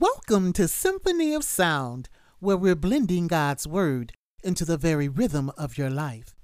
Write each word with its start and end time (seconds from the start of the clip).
Welcome 0.00 0.54
to 0.54 0.66
Symphony 0.66 1.34
of 1.34 1.44
Sound, 1.44 2.08
where 2.38 2.56
we're 2.56 2.74
blending 2.74 3.26
God's 3.26 3.66
Word 3.66 4.14
into 4.42 4.64
the 4.64 4.78
very 4.78 5.10
rhythm 5.10 5.52
of 5.58 5.76
your 5.76 5.90
life. 5.90 6.34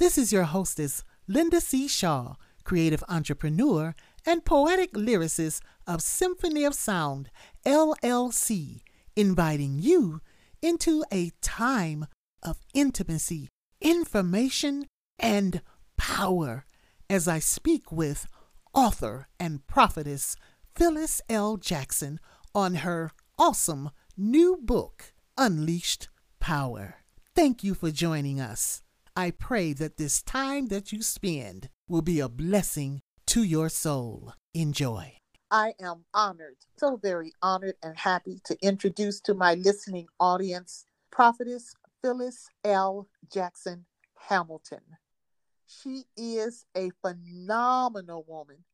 This 0.00 0.18
is 0.18 0.32
your 0.32 0.42
hostess, 0.42 1.04
Linda 1.28 1.60
C. 1.60 1.86
Shaw, 1.86 2.34
creative 2.64 3.04
entrepreneur 3.08 3.94
and 4.26 4.44
poetic 4.44 4.94
lyricist 4.94 5.60
of 5.86 6.02
Symphony 6.02 6.64
of 6.64 6.74
Sound, 6.74 7.30
LLC, 7.64 8.80
inviting 9.14 9.78
you 9.78 10.20
into 10.60 11.04
a 11.12 11.30
time 11.40 12.04
of 12.42 12.58
intimacy, 12.74 13.46
information, 13.80 14.88
and 15.20 15.62
power 15.96 16.64
as 17.08 17.28
I 17.28 17.38
speak 17.38 17.92
with 17.92 18.26
author 18.74 19.28
and 19.38 19.64
prophetess 19.68 20.34
Phyllis 20.74 21.20
L. 21.28 21.58
Jackson 21.58 22.18
on 22.54 22.76
her 22.76 23.10
awesome 23.38 23.90
new 24.16 24.56
book, 24.56 25.12
Unleashed 25.36 26.08
Power. 26.40 26.96
Thank 27.34 27.62
you 27.62 27.74
for 27.74 27.90
joining 27.90 28.40
us. 28.40 28.82
I 29.14 29.30
pray 29.30 29.72
that 29.74 29.96
this 29.96 30.22
time 30.22 30.66
that 30.68 30.92
you 30.92 31.02
spend 31.02 31.68
will 31.88 32.02
be 32.02 32.20
a 32.20 32.28
blessing 32.28 33.00
to 33.26 33.42
your 33.42 33.68
soul. 33.68 34.32
Enjoy. 34.54 35.14
I 35.50 35.74
am 35.80 36.04
honored, 36.12 36.56
so 36.76 36.96
very 36.96 37.32
honored 37.42 37.76
and 37.82 37.96
happy 37.96 38.40
to 38.44 38.56
introduce 38.60 39.20
to 39.22 39.34
my 39.34 39.54
listening 39.54 40.06
audience 40.20 40.84
Prophetess 41.10 41.74
Phyllis 42.02 42.48
L. 42.64 43.08
Jackson 43.32 43.86
Hamilton. 44.28 44.82
She 45.66 46.04
is 46.16 46.64
a 46.76 46.90
phenomenal 47.02 48.24
woman 48.28 48.64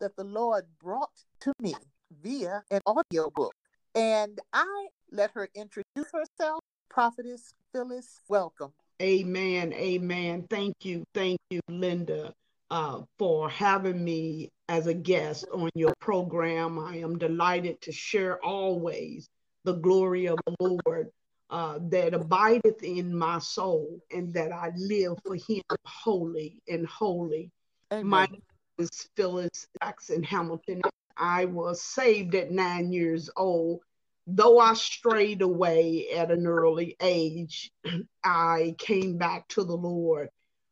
that 0.00 0.16
the 0.16 0.24
Lord 0.24 0.64
brought 0.80 1.24
to 1.40 1.52
me 1.60 1.74
via 2.22 2.62
an 2.70 2.80
audiobook. 2.86 3.54
And 3.94 4.38
I 4.52 4.88
let 5.10 5.32
her 5.32 5.48
introduce 5.54 6.10
herself. 6.12 6.60
Prophetess 6.88 7.54
Phyllis, 7.72 8.20
welcome. 8.28 8.72
Amen. 9.00 9.72
Amen. 9.72 10.46
Thank 10.48 10.74
you. 10.82 11.04
Thank 11.14 11.38
you, 11.50 11.60
Linda, 11.68 12.32
uh, 12.70 13.00
for 13.18 13.48
having 13.48 14.02
me 14.04 14.50
as 14.68 14.86
a 14.86 14.94
guest 14.94 15.46
on 15.52 15.70
your 15.74 15.92
program. 16.00 16.78
I 16.78 16.98
am 16.98 17.18
delighted 17.18 17.80
to 17.82 17.92
share 17.92 18.42
always 18.44 19.28
the 19.64 19.74
glory 19.74 20.26
of 20.26 20.38
the 20.46 20.78
Lord 20.86 21.08
uh, 21.50 21.78
that 21.90 22.14
abideth 22.14 22.82
in 22.82 23.14
my 23.14 23.38
soul 23.38 24.00
and 24.10 24.32
that 24.34 24.52
I 24.52 24.70
live 24.76 25.18
for 25.24 25.34
him 25.34 25.62
holy 25.86 26.62
and 26.68 26.86
holy. 26.86 27.50
Amen. 27.92 28.06
My 28.08 28.26
name 28.26 28.42
is 28.78 28.90
Phyllis 29.16 29.66
Jackson 29.82 30.22
Hamilton. 30.22 30.80
I 31.16 31.46
was 31.46 31.82
saved 31.82 32.34
at 32.34 32.50
nine 32.50 32.92
years 32.92 33.30
old. 33.36 33.80
Though 34.26 34.58
I 34.58 34.74
strayed 34.74 35.42
away 35.42 36.10
at 36.10 36.30
an 36.30 36.46
early 36.46 36.96
age, 37.00 37.70
I 38.24 38.74
came 38.78 39.18
back 39.18 39.48
to 39.48 39.64
the 39.64 39.76
Lord 39.76 40.28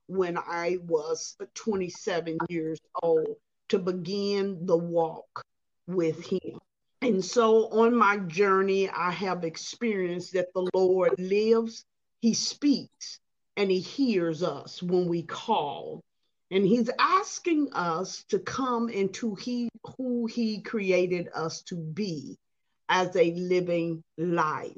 when 0.06 0.36
I 0.36 0.78
was 0.86 1.36
27 1.54 2.38
years 2.48 2.78
old 3.02 3.36
to 3.68 3.78
begin 3.78 4.66
the 4.66 4.76
walk 4.76 5.44
with 5.86 6.24
Him. 6.24 6.58
And 7.02 7.24
so 7.24 7.68
on 7.68 7.94
my 7.94 8.18
journey, 8.18 8.88
I 8.88 9.10
have 9.12 9.44
experienced 9.44 10.34
that 10.34 10.52
the 10.54 10.68
Lord 10.74 11.14
lives, 11.18 11.84
He 12.20 12.34
speaks, 12.34 13.18
and 13.56 13.70
He 13.70 13.80
hears 13.80 14.42
us 14.42 14.82
when 14.82 15.08
we 15.08 15.22
call. 15.22 16.02
And 16.50 16.66
he's 16.66 16.90
asking 16.98 17.72
us 17.72 18.24
to 18.28 18.38
come 18.38 18.88
into 18.88 19.34
he 19.36 19.68
who 19.96 20.26
he 20.26 20.60
created 20.60 21.28
us 21.34 21.62
to 21.62 21.76
be 21.76 22.38
as 22.88 23.14
a 23.14 23.32
living 23.32 24.02
life. 24.18 24.76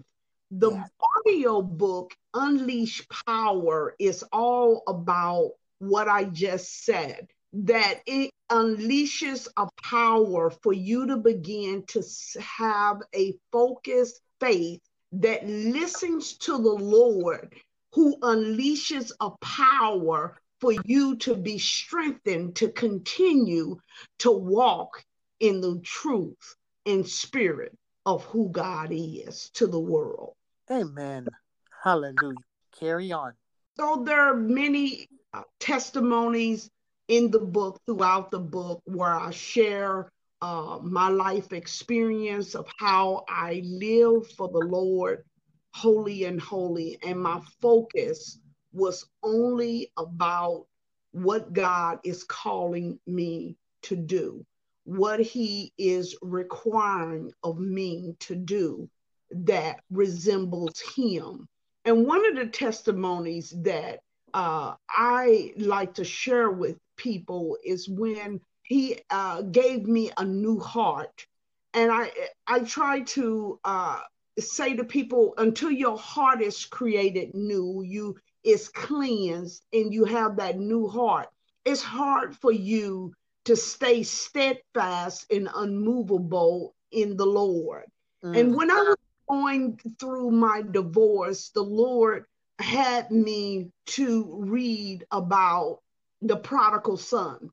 The 0.51 0.73
yes. 0.73 0.91
audio 1.27 1.63
book 1.63 2.15
Unleash 2.35 3.09
Power 3.27 3.95
is 3.99 4.23
all 4.33 4.83
about 4.87 5.53
what 5.79 6.09
I 6.09 6.25
just 6.25 6.85
said 6.85 7.29
that 7.55 8.01
it 8.07 8.31
unleashes 8.51 9.49
a 9.57 9.69
power 9.83 10.51
for 10.51 10.73
you 10.73 11.07
to 11.07 11.17
begin 11.17 11.85
to 11.89 12.03
have 12.39 13.03
a 13.15 13.35
focused 13.51 14.21
faith 14.41 14.81
that 15.13 15.47
listens 15.47 16.35
to 16.39 16.53
the 16.53 16.73
Lord 16.73 17.55
who 17.93 18.19
unleashes 18.21 19.13
a 19.21 19.31
power 19.41 20.39
for 20.63 20.73
you 20.85 21.17
to 21.17 21.35
be 21.35 21.59
strengthened 21.59 22.55
to 22.55 22.69
continue 22.69 23.77
to 24.21 24.31
walk 24.31 25.05
in 25.41 25.61
the 25.61 25.81
truth 25.83 26.55
and 26.87 27.07
spirit 27.07 27.77
of 28.07 28.23
who 28.27 28.49
God 28.49 28.91
is 28.93 29.51
to 29.55 29.67
the 29.67 29.81
world. 29.81 30.35
Amen. 30.71 31.27
Hallelujah. 31.83 32.39
Carry 32.79 33.11
on. 33.11 33.33
So 33.77 34.05
there 34.07 34.21
are 34.21 34.37
many 34.37 35.09
uh, 35.35 35.43
testimonies 35.59 36.71
in 37.09 37.33
the 37.33 37.41
book, 37.41 37.81
throughout 37.85 38.31
the 38.31 38.39
book, 38.39 38.83
where 38.85 39.19
I 39.19 39.33
share 39.33 40.13
uh, 40.43 40.79
my 40.81 41.09
life 41.09 41.53
experience 41.53 42.55
of 42.55 42.69
how 42.79 43.25
I 43.29 43.63
live 43.65 44.31
for 44.37 44.49
the 44.49 44.61
Lord, 44.61 45.25
holy 45.75 46.25
and 46.25 46.41
holy, 46.41 46.99
and 47.03 47.19
my 47.19 47.41
focus 47.61 48.39
was 48.73 49.05
only 49.23 49.93
about 49.97 50.67
what 51.13 51.53
God 51.53 51.99
is 52.05 52.25
calling 52.25 52.99
me 53.07 53.57
to 53.83 53.97
do, 53.97 54.45
what 54.85 55.21
He 55.21 55.73
is 55.79 56.17
requiring 56.23 57.33
of 57.43 57.59
me 57.59 58.17
to 58.21 58.35
do 58.35 58.89
that 59.31 59.81
resembles 59.91 60.81
Him. 60.97 61.49
And 61.85 62.07
one 62.07 62.27
of 62.29 62.37
the 62.37 62.47
testimonies 62.47 63.55
that 63.63 64.01
uh, 64.35 64.75
I 64.89 65.53
like 65.57 65.95
to 65.95 66.05
share 66.05 66.51
with 66.51 66.77
people 66.97 67.59
is 67.65 67.89
when 67.89 68.41
He 68.63 68.99
uh, 69.11 69.43
gave 69.43 69.87
me 69.87 70.11
a 70.17 70.25
new 70.25 70.59
heart. 70.59 71.27
And 71.75 71.91
I, 71.91 72.11
I 72.47 72.61
try 72.61 73.01
to 73.01 73.59
uh, 73.65 74.01
say 74.39 74.75
to 74.77 74.85
people 74.85 75.35
until 75.39 75.71
your 75.71 75.99
heart 75.99 76.43
is 76.43 76.65
created 76.65 77.35
new, 77.35 77.83
you 77.83 78.17
is 78.45 78.69
cleansed 78.69 79.65
and 79.73 79.93
you 79.93 80.05
have 80.05 80.37
that 80.37 80.59
new 80.59 80.89
heart, 80.89 81.29
it's 81.65 81.83
hard 81.83 82.37
for 82.37 82.53
you 82.53 83.13
to 83.45 83.57
stay 83.57 84.03
steadfast 84.03 85.33
and 85.33 85.49
unmovable 85.55 86.75
in 86.91 87.17
the 87.17 87.27
Lord. 87.27 87.85
Mm. 88.25 88.39
And 88.39 88.57
when 88.57 88.71
I 88.71 88.75
was 88.75 88.97
going 89.29 89.81
through 89.99 90.31
my 90.31 90.63
divorce, 90.63 91.51
the 91.51 91.63
Lord 91.63 92.25
had 92.59 93.11
me 93.11 93.71
to 93.87 94.37
read 94.39 95.05
about 95.11 95.81
the 96.21 96.37
prodigal 96.37 96.97
son. 96.97 97.51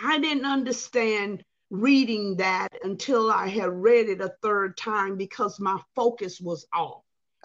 I 0.00 0.18
didn't 0.18 0.44
understand 0.46 1.44
reading 1.70 2.36
that 2.36 2.68
until 2.84 3.30
I 3.30 3.48
had 3.48 3.70
read 3.70 4.08
it 4.08 4.20
a 4.20 4.34
third 4.42 4.76
time 4.76 5.16
because 5.16 5.58
my 5.58 5.80
focus 5.96 6.40
was 6.40 6.66
off. 6.72 7.01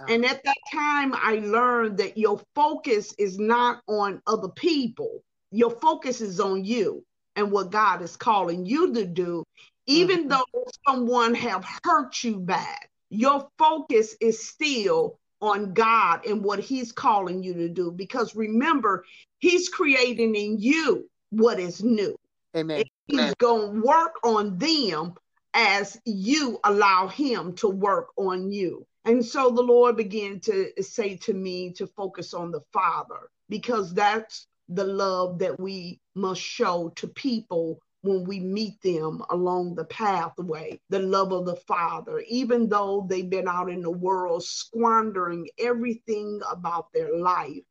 And 0.07 0.25
at 0.25 0.43
that 0.43 0.57
time, 0.71 1.13
I 1.15 1.41
learned 1.43 1.97
that 1.97 2.17
your 2.17 2.41
focus 2.53 3.13
is 3.17 3.39
not 3.39 3.81
on 3.87 4.21
other 4.27 4.49
people. 4.49 5.23
Your 5.51 5.71
focus 5.71 6.21
is 6.21 6.39
on 6.39 6.63
you 6.63 7.03
and 7.35 7.51
what 7.51 7.71
God 7.71 8.01
is 8.01 8.15
calling 8.15 8.65
you 8.65 8.93
to 8.93 9.05
do, 9.05 9.43
even 9.85 10.27
mm-hmm. 10.27 10.29
though 10.29 10.65
someone 10.87 11.33
have 11.35 11.65
hurt 11.83 12.23
you 12.23 12.39
bad. 12.39 12.79
Your 13.09 13.47
focus 13.57 14.15
is 14.19 14.47
still 14.47 15.19
on 15.41 15.73
God 15.73 16.25
and 16.25 16.43
what 16.43 16.59
He's 16.59 16.91
calling 16.91 17.41
you 17.41 17.53
to 17.53 17.69
do. 17.69 17.91
Because 17.91 18.35
remember, 18.35 19.05
He's 19.39 19.69
creating 19.69 20.35
in 20.35 20.59
you 20.59 21.09
what 21.29 21.59
is 21.59 21.83
new. 21.83 22.17
Amen. 22.55 22.79
And 22.81 22.89
he's 23.07 23.35
going 23.35 23.75
to 23.75 23.81
work 23.81 24.15
on 24.23 24.57
them 24.57 25.13
as 25.53 25.99
you 26.05 26.59
allow 26.63 27.07
Him 27.07 27.53
to 27.55 27.67
work 27.67 28.09
on 28.17 28.51
you. 28.51 28.85
And 29.07 29.25
so 29.25 29.49
the 29.49 29.61
Lord 29.61 29.95
began 29.95 30.41
to 30.41 30.71
say 30.83 31.15
to 31.15 31.33
me 31.33 31.71
to 31.73 31.87
focus 31.87 32.33
on 32.33 32.51
the 32.51 32.59
Father 32.73 33.29
because 33.47 33.93
that's 33.93 34.47
the 34.67 34.83
love 34.83 35.39
that 35.39 35.57
we 35.61 36.01
must 36.13 36.41
show 36.41 36.91
to 36.97 37.07
people 37.07 37.79
when 38.01 38.25
we 38.25 38.41
meet 38.41 38.81
them 38.81 39.23
along 39.29 39.75
the 39.75 39.85
pathway 39.85 40.77
the 40.89 40.99
love 40.99 41.31
of 41.31 41.45
the 41.45 41.55
father. 41.55 42.21
Even 42.27 42.67
though 42.67 43.07
they've 43.09 43.29
been 43.29 43.47
out 43.47 43.69
in 43.69 43.81
the 43.81 43.89
world 43.89 44.43
squandering 44.43 45.47
everything 45.57 46.41
about 46.51 46.91
their 46.91 47.17
life 47.17 47.63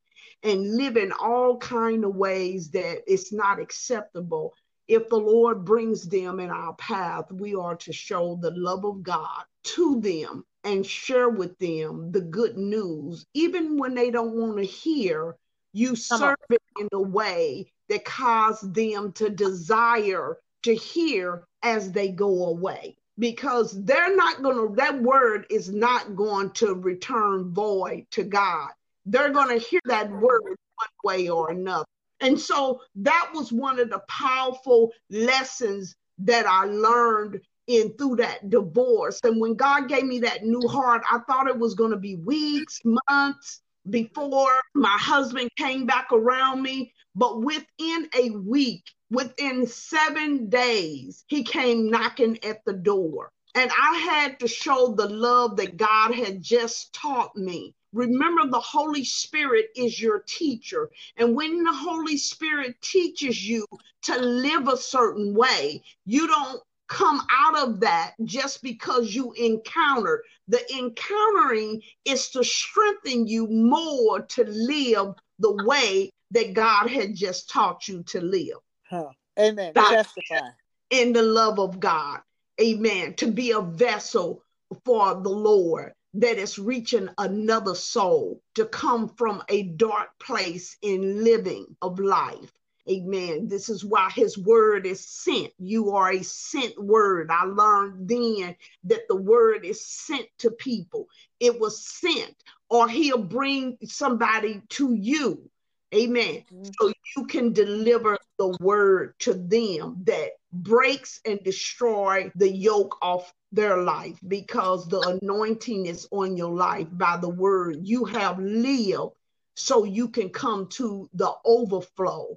and 0.43 0.77
living 0.77 1.13
all 1.21 1.59
kind 1.59 2.03
of 2.03 2.17
ways 2.17 2.71
that 2.71 3.03
it's 3.07 3.31
not 3.31 3.61
acceptable 3.61 4.55
if 4.89 5.09
the 5.09 5.17
lord 5.17 5.65
brings 5.65 6.09
them 6.09 6.39
in 6.39 6.51
our 6.51 6.75
path 6.75 7.31
we 7.33 7.55
are 7.55 7.77
to 7.77 7.93
show 7.93 8.39
the 8.41 8.53
love 8.53 8.85
of 8.85 9.03
god 9.03 9.45
to 9.65 10.01
them 10.01 10.45
and 10.67 10.85
share 10.85 11.31
with 11.31 11.57
them 11.59 12.13
the 12.13 12.21
good 12.21 12.59
news, 12.59 13.25
even 13.35 13.79
when 13.79 13.95
they 13.95 14.11
don't 14.11 14.35
want 14.35 14.59
to 14.59 14.65
hear, 14.65 15.37
you 15.73 15.97
serve 15.97 16.37
it 16.51 16.63
in 16.81 16.89
a 16.93 17.01
way 17.01 17.73
that 17.89 18.05
causes 18.05 18.73
them 18.73 19.13
to 19.13 19.31
desire 19.31 20.37
to 20.65 20.75
hear 20.75 21.45
as 21.63 21.93
they 21.93 22.09
go 22.09 22.47
away. 22.47 22.97
because 23.19 23.83
they're 23.85 24.15
not 24.17 24.43
going 24.43 24.57
to, 24.57 24.75
that 24.77 25.01
word 25.01 25.47
is 25.51 25.71
not 25.71 26.15
going 26.17 26.51
to 26.51 26.75
return 26.75 27.51
void 27.53 28.07
to 28.11 28.25
God. 28.25 28.69
They're 29.07 29.31
going 29.33 29.49
to 29.59 29.65
hear 29.65 29.81
that 29.87 30.11
word 30.11 30.43
one 30.43 30.57
way 31.05 31.29
or 31.29 31.51
another. 31.51 31.87
And 32.21 32.39
so 32.39 32.81
that 32.97 33.31
was 33.35 33.53
one 33.53 33.79
of 33.79 33.91
the 33.91 34.03
powerful 34.09 34.93
lessons 35.11 35.95
that 36.19 36.47
I 36.47 36.65
learned 36.67 37.41
in 37.67 37.93
through 37.95 38.17
that 38.17 38.51
divorce. 38.51 39.21
And 39.25 39.41
when 39.41 39.55
God 39.55 39.89
gave 39.89 40.05
me 40.05 40.21
that 40.21 40.45
new 40.45 40.67
heart, 40.69 41.03
I 41.11 41.19
thought 41.27 41.49
it 41.49 41.59
was 41.59 41.75
going 41.75 41.91
to 41.91 41.97
be 41.97 42.17
weeks, 42.17 42.81
months 43.09 43.63
before 43.91 44.61
my 44.75 44.97
husband 44.99 45.51
came 45.57 45.87
back 45.87 46.09
around 46.13 46.63
me. 46.63 46.93
But 47.15 47.43
within 47.43 48.09
a 48.15 48.31
week, 48.31 48.85
within 49.11 49.67
seven 49.67 50.49
days, 50.49 51.25
he 51.29 51.43
came 51.43 51.91
knocking 51.91 52.43
at 52.45 52.65
the 52.65 52.73
door. 52.75 53.33
And 53.55 53.71
I 53.71 53.97
had 53.97 54.39
to 54.41 54.49
show 54.49 54.95
the 54.95 55.09
love 55.09 55.57
that 55.57 55.79
God 55.79 56.15
had 56.15 56.43
just 56.43 56.93
taught 56.93 57.35
me. 57.37 57.75
Remember, 57.95 58.47
the 58.47 58.61
Holy 58.61 59.03
Spirit 59.03 59.71
is 59.75 59.99
your 59.99 60.23
teacher. 60.27 60.91
And 61.17 61.35
when 61.35 61.65
the 61.65 61.73
Holy 61.73 62.19
Spirit 62.19 62.77
teaches 62.83 63.49
you 63.49 63.65
to 64.03 64.19
live 64.19 64.69
a 64.69 64.77
certain 64.77 65.33
way, 65.33 65.83
you 66.05 66.27
don't 66.27 66.63
come 66.89 67.21
out 67.31 67.59
of 67.59 67.81
that 67.81 68.15
just 68.25 68.63
because 68.63 69.15
you 69.15 69.33
encountered. 69.33 70.23
The 70.49 70.61
encountering 70.77 71.83
is 72.05 72.31
to 72.31 72.45
strengthen 72.45 73.27
you 73.27 73.49
more 73.49 74.23
to 74.23 74.45
live 74.45 75.15
the 75.39 75.65
way 75.65 76.11
that 76.31 76.55
God 76.55 76.89
had 76.89 77.15
just 77.15 77.51
taught 77.51 77.89
you 77.89 78.03
to 78.05 78.21
live. 78.21 78.59
Huh. 78.89 79.11
Amen. 79.39 79.75
Testify. 79.75 80.49
In 80.91 81.13
the 81.13 81.23
love 81.23 81.59
of 81.59 81.81
God. 81.81 82.21
Amen. 82.61 83.15
To 83.15 83.31
be 83.31 83.51
a 83.51 83.61
vessel 83.61 84.43
for 84.85 85.15
the 85.15 85.29
Lord 85.29 85.93
that 86.15 86.39
is 86.39 86.59
reaching 86.59 87.09
another 87.19 87.75
soul 87.75 88.41
to 88.55 88.65
come 88.65 89.09
from 89.09 89.43
a 89.49 89.65
dark 89.65 90.09
place 90.19 90.77
in 90.81 91.23
living 91.23 91.67
of 91.83 91.99
life. 91.99 92.53
Amen. 92.89 93.49
This 93.49 93.69
is 93.69 93.85
why 93.85 94.11
his 94.11 94.39
word 94.39 94.87
is 94.87 95.05
sent. 95.05 95.53
You 95.59 95.91
are 95.93 96.13
a 96.13 96.23
sent 96.23 96.81
word. 96.81 97.31
I 97.31 97.45
learned 97.45 98.09
then 98.09 98.55
that 98.85 99.09
the 99.09 99.17
word 99.17 99.65
is 99.65 99.85
sent 99.85 100.27
to 100.39 100.51
people. 100.53 101.09
It 101.41 101.59
was 101.59 101.85
sent, 101.85 102.35
or 102.71 102.89
he'll 102.89 103.19
bring 103.19 103.79
somebody 103.85 104.63
to 104.71 104.95
you. 104.95 105.51
Amen. 105.95 106.45
Mm-hmm. 106.53 106.71
So 106.81 106.93
you 107.17 107.27
can 107.27 107.53
deliver 107.53 108.19
the 108.39 108.57
word 108.61 109.15
to 109.21 109.35
them 109.35 110.03
that 110.05 110.31
breaks 110.53 111.21
and 111.25 111.43
destroy 111.43 112.31
the 112.37 112.51
yoke 112.51 112.97
off 113.03 113.33
their 113.53 113.83
life 113.83 114.19
because 114.29 114.87
the 114.89 115.19
anointing 115.23 115.87
is 115.87 116.07
on 116.11 116.37
your 116.37 116.55
life 116.55 116.89
by 116.93 117.17
the 117.17 117.29
word 117.29 117.79
you 117.83 118.05
have 118.05 118.39
lived 118.39 119.13
so 119.55 119.85
you 119.85 120.09
can 120.09 120.29
come 120.29 120.67
to 120.69 121.09
the 121.15 121.33
overflow 121.45 122.37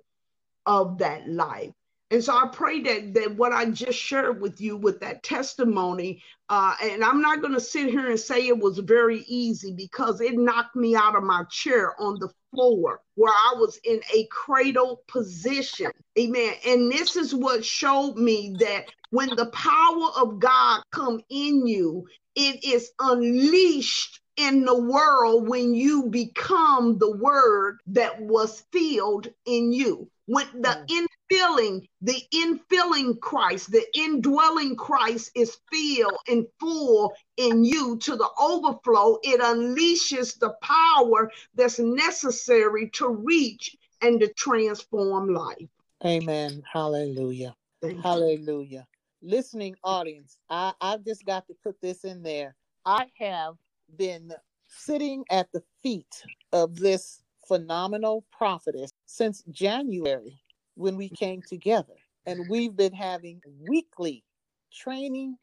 of 0.69 0.99
that 0.99 1.27
life 1.27 1.71
and 2.11 2.23
so 2.23 2.33
I 2.35 2.47
pray 2.51 2.81
that 2.81 3.13
that 3.13 3.35
what 3.35 3.51
I 3.51 3.65
just 3.65 3.99
shared 3.99 4.41
with 4.41 4.59
you 4.59 4.77
with 4.77 4.99
that 5.01 5.21
testimony, 5.21 6.23
uh, 6.49 6.73
and 6.81 7.03
I'm 7.03 7.21
not 7.21 7.41
going 7.41 7.53
to 7.53 7.59
sit 7.59 7.87
here 7.87 8.09
and 8.09 8.19
say 8.19 8.47
it 8.47 8.57
was 8.57 8.79
very 8.79 9.19
easy 9.27 9.73
because 9.73 10.19
it 10.19 10.33
knocked 10.35 10.75
me 10.75 10.95
out 10.95 11.15
of 11.15 11.23
my 11.23 11.43
chair 11.51 11.93
on 12.01 12.17
the 12.19 12.29
floor 12.51 13.01
where 13.13 13.31
I 13.33 13.53
was 13.57 13.79
in 13.83 14.01
a 14.15 14.25
cradle 14.31 15.03
position. 15.07 15.91
Amen. 16.17 16.55
And 16.65 16.91
this 16.91 17.15
is 17.15 17.35
what 17.35 17.63
showed 17.63 18.15
me 18.15 18.55
that 18.59 18.85
when 19.11 19.29
the 19.35 19.51
power 19.51 20.09
of 20.17 20.39
God 20.39 20.81
come 20.91 21.21
in 21.29 21.67
you, 21.67 22.07
it 22.35 22.63
is 22.63 22.91
unleashed 22.99 24.19
in 24.35 24.65
the 24.65 24.79
world 24.79 25.47
when 25.47 25.75
you 25.75 26.07
become 26.07 26.97
the 26.97 27.15
word 27.17 27.81
that 27.87 28.19
was 28.19 28.63
filled 28.71 29.27
in 29.45 29.71
you 29.71 30.09
when 30.29 30.45
the 30.61 30.85
mm. 30.87 31.07
infilling, 31.31 31.87
the 32.01 32.21
infilling 32.31 33.19
Christ, 33.19 33.71
the 33.71 33.83
indwelling 33.95 34.75
Christ 34.75 35.31
is 35.33 35.57
filled 35.71 36.19
and 36.27 36.45
full 36.59 37.15
in 37.37 37.63
you 37.65 37.97
to 37.97 38.15
the 38.15 38.29
overflow, 38.39 39.17
it 39.23 39.41
unleashes 39.41 40.37
the 40.37 40.53
power 40.61 41.31
that's 41.55 41.79
necessary 41.79 42.91
to 42.91 43.09
reach 43.09 43.75
and 44.01 44.19
to 44.19 44.31
transform 44.33 45.33
life. 45.33 45.67
Amen. 46.05 46.61
Hallelujah. 46.71 47.55
Hallelujah. 48.03 48.85
Listening 49.23 49.75
audience, 49.83 50.37
I, 50.47 50.73
I've 50.79 51.03
just 51.03 51.25
got 51.25 51.47
to 51.47 51.55
put 51.63 51.81
this 51.81 52.03
in 52.03 52.21
there. 52.21 52.55
I 52.85 53.07
have 53.17 53.55
been 53.97 54.31
sitting 54.67 55.25
at 55.31 55.51
the 55.51 55.63
feet 55.81 56.23
of 56.53 56.75
this 56.75 57.23
phenomenal 57.47 58.23
prophetess 58.31 58.91
since 59.09 59.43
January 59.49 60.39
when 60.75 60.95
we 60.95 61.09
came 61.09 61.41
together. 61.41 61.95
And 62.27 62.47
we've 62.47 62.75
been 62.75 62.93
having 62.93 63.41
weekly 63.67 64.23
training 64.71 65.35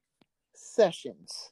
sessions. 0.54 1.50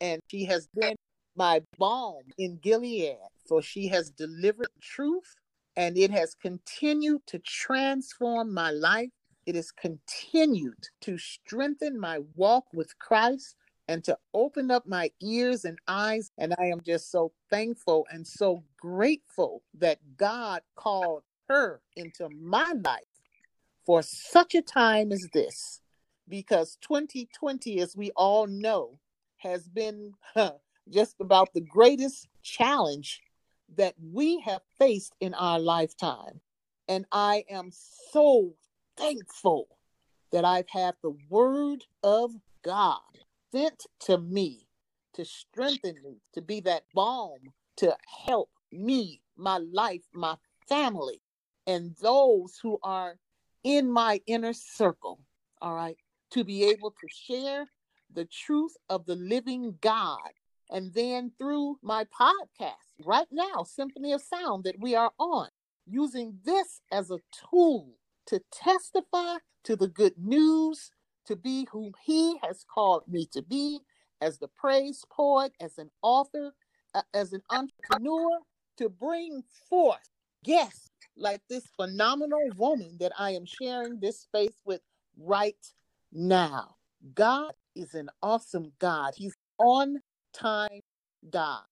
And 0.00 0.20
she 0.30 0.44
has 0.44 0.68
been 0.74 0.94
my 1.36 1.62
balm 1.78 2.22
in 2.36 2.58
Gilead, 2.58 3.16
for 3.48 3.62
she 3.62 3.88
has 3.88 4.10
delivered 4.10 4.68
truth 4.82 5.34
and 5.74 5.96
it 5.96 6.10
has 6.10 6.34
continued 6.34 7.22
to 7.28 7.38
transform 7.38 8.52
my 8.52 8.70
life. 8.70 9.08
It 9.46 9.54
has 9.54 9.72
continued 9.72 10.88
to 11.00 11.16
strengthen 11.16 11.98
my 11.98 12.20
walk 12.36 12.66
with 12.74 12.96
Christ 12.98 13.56
and 13.88 14.04
to 14.04 14.18
open 14.34 14.70
up 14.70 14.86
my 14.86 15.10
ears 15.22 15.64
and 15.64 15.78
eyes. 15.88 16.30
And 16.38 16.54
I 16.58 16.66
am 16.66 16.82
just 16.82 17.10
so 17.10 17.32
thankful 17.50 18.06
and 18.10 18.26
so 18.26 18.64
grateful 18.78 19.62
that 19.78 19.98
God 20.16 20.60
called 20.76 21.22
her 21.48 21.80
into 21.96 22.28
my 22.30 22.72
life 22.84 23.02
for 23.84 24.02
such 24.02 24.54
a 24.54 24.62
time 24.62 25.12
as 25.12 25.28
this. 25.32 25.80
Because 26.28 26.78
2020, 26.80 27.80
as 27.80 27.96
we 27.96 28.10
all 28.12 28.46
know, 28.46 28.98
has 29.38 29.68
been 29.68 30.12
huh, 30.34 30.54
just 30.88 31.16
about 31.20 31.52
the 31.52 31.60
greatest 31.60 32.28
challenge 32.42 33.20
that 33.76 33.94
we 34.12 34.40
have 34.40 34.62
faced 34.78 35.14
in 35.20 35.34
our 35.34 35.58
lifetime. 35.58 36.40
And 36.88 37.06
I 37.12 37.44
am 37.50 37.70
so 38.12 38.54
thankful 38.96 39.68
that 40.32 40.44
I've 40.44 40.68
had 40.68 40.94
the 41.02 41.16
Word 41.28 41.84
of 42.02 42.32
God 42.62 43.00
sent 43.52 43.86
to 44.00 44.18
me 44.18 44.66
to 45.14 45.24
strengthen 45.24 45.96
me, 46.02 46.20
to 46.34 46.42
be 46.42 46.60
that 46.60 46.84
balm, 46.94 47.38
to 47.76 47.96
help 48.26 48.50
me, 48.72 49.20
my 49.36 49.58
life, 49.58 50.02
my 50.12 50.36
family, 50.68 51.20
and 51.66 51.94
those 52.00 52.58
who 52.62 52.78
are 52.82 53.18
in 53.62 53.90
my 53.90 54.20
inner 54.26 54.52
circle. 54.52 55.20
All 55.60 55.74
right. 55.74 55.96
To 56.32 56.44
be 56.44 56.64
able 56.64 56.90
to 56.90 57.08
share 57.08 57.66
the 58.12 58.24
truth 58.26 58.76
of 58.88 59.06
the 59.06 59.16
living 59.16 59.76
God. 59.80 60.18
And 60.70 60.92
then 60.92 61.32
through 61.38 61.78
my 61.82 62.04
podcast 62.04 62.72
right 63.04 63.28
now, 63.30 63.64
Symphony 63.64 64.12
of 64.12 64.22
Sound, 64.22 64.64
that 64.64 64.80
we 64.80 64.94
are 64.94 65.12
on, 65.18 65.48
using 65.86 66.38
this 66.44 66.80
as 66.90 67.10
a 67.10 67.20
tool 67.50 67.94
to 68.26 68.40
testify 68.50 69.36
to 69.64 69.76
the 69.76 69.88
good 69.88 70.14
news 70.16 70.90
to 71.26 71.36
be 71.36 71.66
whom 71.70 71.92
He 72.02 72.38
has 72.42 72.64
called 72.72 73.02
me 73.08 73.26
to 73.32 73.42
be 73.42 73.80
as 74.20 74.38
the 74.38 74.48
praise 74.48 75.04
poet, 75.10 75.52
as 75.60 75.78
an 75.78 75.90
author, 76.02 76.54
uh, 76.94 77.02
as 77.12 77.32
an 77.32 77.42
entrepreneur, 77.50 78.40
to 78.78 78.88
bring 78.88 79.42
forth 79.68 80.10
guests 80.42 80.90
like 81.16 81.40
this 81.48 81.66
phenomenal 81.76 82.50
woman 82.56 82.96
that 83.00 83.12
I 83.18 83.30
am 83.30 83.44
sharing 83.46 84.00
this 84.00 84.20
space 84.20 84.58
with 84.64 84.80
right 85.18 85.56
now. 86.12 86.76
God 87.14 87.52
is 87.74 87.94
an 87.94 88.08
awesome 88.22 88.72
God. 88.78 89.14
He's 89.16 89.36
on 89.58 90.00
time 90.32 90.80
God. 91.30 91.62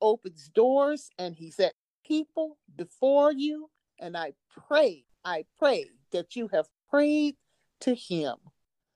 Opens 0.00 0.48
doors 0.48 1.10
and 1.18 1.34
he 1.34 1.50
set 1.50 1.74
people 2.06 2.58
before 2.76 3.32
you. 3.32 3.68
And 3.98 4.16
I 4.16 4.32
pray, 4.68 5.04
I 5.24 5.44
pray 5.58 5.86
that 6.12 6.36
you 6.36 6.48
have 6.52 6.66
prayed 6.88 7.36
to 7.80 7.94
him 7.94 8.36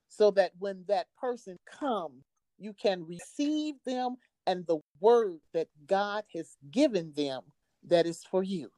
so 0.08 0.30
that 0.32 0.52
when 0.58 0.84
that 0.88 1.06
person 1.20 1.58
comes, 1.66 2.24
you 2.58 2.72
can 2.72 3.04
receive 3.04 3.74
them 3.84 4.16
and 4.46 4.66
the 4.66 4.78
word 5.00 5.38
that 5.52 5.68
God 5.86 6.24
has 6.34 6.56
given 6.70 7.12
them 7.16 7.42
that 7.86 8.06
is 8.06 8.24
for 8.30 8.42
you. 8.42 8.70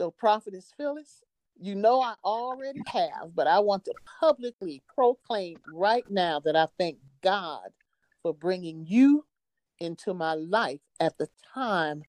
So, 0.00 0.10
Prophetess 0.10 0.72
Phyllis, 0.78 1.24
you 1.60 1.74
know 1.74 2.00
I 2.00 2.14
already 2.24 2.80
have, 2.86 3.34
but 3.34 3.46
I 3.46 3.58
want 3.58 3.84
to 3.84 3.92
publicly 4.18 4.82
proclaim 4.94 5.58
right 5.74 6.10
now 6.10 6.40
that 6.40 6.56
I 6.56 6.68
thank 6.78 6.96
God 7.22 7.68
for 8.22 8.32
bringing 8.32 8.86
you 8.86 9.26
into 9.78 10.14
my 10.14 10.32
life 10.32 10.80
at 11.00 11.18
the 11.18 11.28
time 11.52 12.02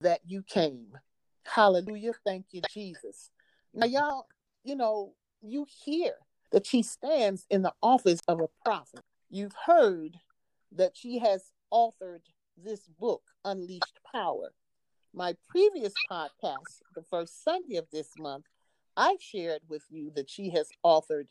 that 0.00 0.22
you 0.26 0.42
came. 0.42 0.88
Hallelujah. 1.44 2.14
Thank 2.24 2.46
you, 2.50 2.62
Jesus. 2.74 3.30
Now, 3.72 3.86
y'all, 3.86 4.26
you 4.64 4.74
know, 4.74 5.12
you 5.40 5.68
hear 5.84 6.14
that 6.50 6.66
she 6.66 6.82
stands 6.82 7.46
in 7.48 7.62
the 7.62 7.74
office 7.80 8.18
of 8.26 8.40
a 8.40 8.48
prophet. 8.64 9.04
You've 9.30 9.54
heard 9.66 10.16
that 10.72 10.96
she 10.96 11.20
has 11.20 11.52
authored 11.72 12.22
this 12.56 12.88
book, 12.98 13.22
Unleashed 13.44 14.00
Power. 14.12 14.50
My 15.18 15.34
previous 15.48 15.94
podcast, 16.10 16.82
the 16.94 17.02
first 17.10 17.42
Sunday 17.42 17.76
of 17.76 17.86
this 17.90 18.10
month, 18.18 18.44
I 18.98 19.16
shared 19.18 19.62
with 19.66 19.82
you 19.88 20.12
that 20.14 20.28
she 20.28 20.50
has 20.50 20.68
authored 20.84 21.28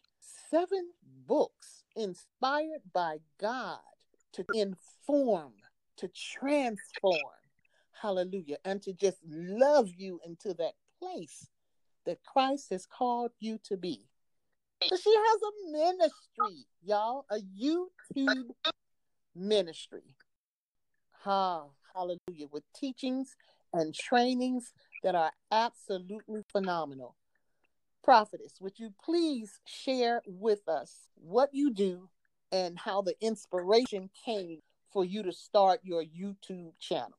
seven 0.49 0.89
books 1.27 1.83
inspired 1.95 2.81
by 2.91 3.19
God 3.39 3.77
to 4.33 4.43
inform, 4.55 5.53
to 5.97 6.07
transform, 6.07 7.37
hallelujah, 8.01 8.57
and 8.65 8.81
to 8.81 8.91
just 8.91 9.19
love 9.23 9.91
you 9.95 10.19
into 10.25 10.55
that 10.55 10.73
place 10.99 11.47
that 12.07 12.23
Christ 12.23 12.71
has 12.71 12.87
called 12.87 13.33
you 13.39 13.59
to 13.65 13.77
be. 13.77 14.01
So 14.81 14.97
she 14.97 15.13
has 15.15 15.41
a 15.43 15.71
ministry, 15.71 16.65
y'all, 16.83 17.27
a 17.29 17.37
YouTube 17.37 18.49
ministry. 19.35 20.15
Ha, 21.19 21.65
hallelujah, 21.93 22.47
with 22.51 22.63
teachings 22.75 23.35
and 23.75 23.93
trainings 23.93 24.73
that 25.03 25.15
are 25.15 25.31
absolutely 25.51 26.43
phenomenal. 26.51 27.15
Prophetess, 28.03 28.53
would 28.61 28.79
you 28.79 28.93
please 29.03 29.59
share 29.65 30.21
with 30.25 30.67
us 30.67 31.07
what 31.15 31.49
you 31.53 31.73
do 31.73 32.09
and 32.51 32.77
how 32.77 33.01
the 33.01 33.15
inspiration 33.21 34.09
came 34.25 34.59
for 34.91 35.03
you 35.03 35.23
to 35.23 35.33
start 35.33 35.81
your 35.83 36.03
YouTube 36.03 36.71
channel? 36.79 37.17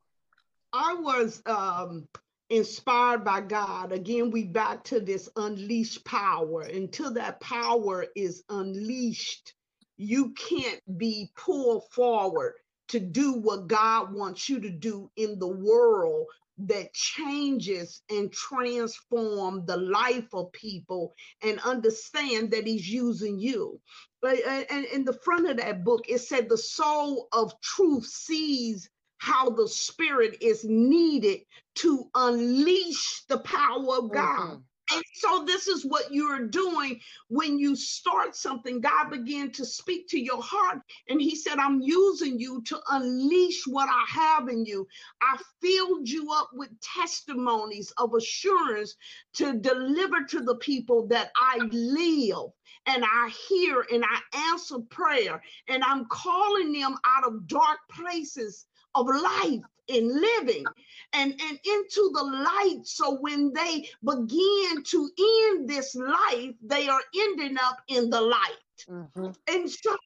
I 0.73 0.95
was 0.95 1.43
um, 1.47 2.09
inspired 2.51 3.25
by 3.25 3.41
God. 3.43 3.93
Again, 3.93 4.31
we 4.31 4.45
back 4.45 4.85
to 4.85 5.01
this 5.01 5.29
unleashed 5.37 6.05
power. 6.05 6.63
Until 6.63 7.13
that 7.15 7.41
power 7.41 8.07
is 8.15 8.45
unleashed, 8.49 9.55
you 9.97 10.33
can't 10.33 10.81
be 10.99 11.31
pulled 11.37 11.85
forward 11.91 12.55
to 12.89 13.01
do 13.01 13.35
what 13.35 13.67
God 13.67 14.15
wants 14.15 14.49
you 14.49 14.61
to 14.61 14.71
do 14.71 15.11
in 15.17 15.39
the 15.39 15.49
world 15.49 16.27
that 16.59 16.93
changes 16.95 18.03
and 18.11 18.33
transform 18.33 19.65
the 19.67 19.77
life 19.77 20.33
of 20.33 20.51
people 20.53 21.15
and 21.43 21.61
understand 21.61 22.51
that 22.51 22.67
he's 22.67 22.89
using 22.89 23.39
you 23.39 23.79
but 24.23 24.39
and 24.71 24.87
in 24.87 25.05
the 25.05 25.19
front 25.25 25.49
of 25.49 25.59
that 25.59 25.85
book 25.85 26.05
it 26.09 26.19
said 26.19 26.49
the 26.49 26.57
soul 26.57 27.29
of 27.33 27.53
truth 27.61 28.07
sees 28.07 28.89
how 29.19 29.51
the 29.51 29.69
spirit 29.69 30.37
is 30.41 30.65
needed 30.65 31.41
to 31.75 32.09
unleash 32.15 33.25
the 33.29 33.39
power 33.39 33.99
of 33.99 34.13
God. 34.13 34.39
Mm-hmm. 34.39 34.61
And 34.93 35.03
so 35.15 35.45
this 35.45 35.67
is 35.69 35.85
what 35.85 36.13
you're 36.13 36.47
doing 36.47 37.01
when 37.29 37.59
you 37.59 37.75
start 37.77 38.37
something. 38.37 38.81
God 38.81 39.11
began 39.11 39.51
to 39.53 39.65
speak 39.65 40.09
to 40.11 40.21
your 40.21 40.43
heart 40.43 40.79
and 41.09 41.21
he 41.21 41.35
said, 41.35 41.59
I'm 41.59 41.81
using 41.81 42.39
you 42.39 42.63
to 42.65 42.81
unleash 42.91 43.67
what 43.67 43.89
I 43.91 44.05
have 44.09 44.49
in 44.49 44.65
you. 44.65 44.87
I 45.23 45.39
filled 45.61 46.09
you 46.09 46.33
up 46.33 46.51
with 46.53 46.71
testimonies 46.81 47.93
of 47.99 48.15
assurance 48.15 48.95
to 49.35 49.55
deliver 49.55 50.23
to 50.31 50.41
the 50.43 50.57
people 50.57 51.09
that 51.09 51.33
I 51.37 51.59
live 51.73 52.51
and 52.87 53.05
I 53.05 53.33
hear 53.49 53.85
and 53.93 54.05
I 54.05 54.51
answer 54.53 54.79
prayer 54.91 55.43
and 55.69 55.83
I'm 55.83 56.07
calling 56.07 56.73
them 56.73 56.97
out 57.05 57.27
of 57.27 57.49
dark 57.49 57.79
places 57.91 58.67
of 58.95 59.07
life 59.09 59.63
in 59.89 60.09
living 60.09 60.65
and, 61.13 61.33
and 61.33 61.59
into 61.65 62.11
the 62.15 62.23
light. 62.23 62.83
So 62.85 63.19
when 63.19 63.53
they 63.53 63.89
begin 64.05 64.83
to 64.85 65.11
end 65.19 65.69
this 65.69 65.95
life, 65.95 66.55
they 66.63 66.89
are 66.89 67.03
ending 67.15 67.57
up 67.59 67.79
in 67.89 68.11
the 68.11 68.21
light. 68.21 68.85
Mm-hmm. 68.89 69.31
And 69.49 69.71
so 69.71 69.97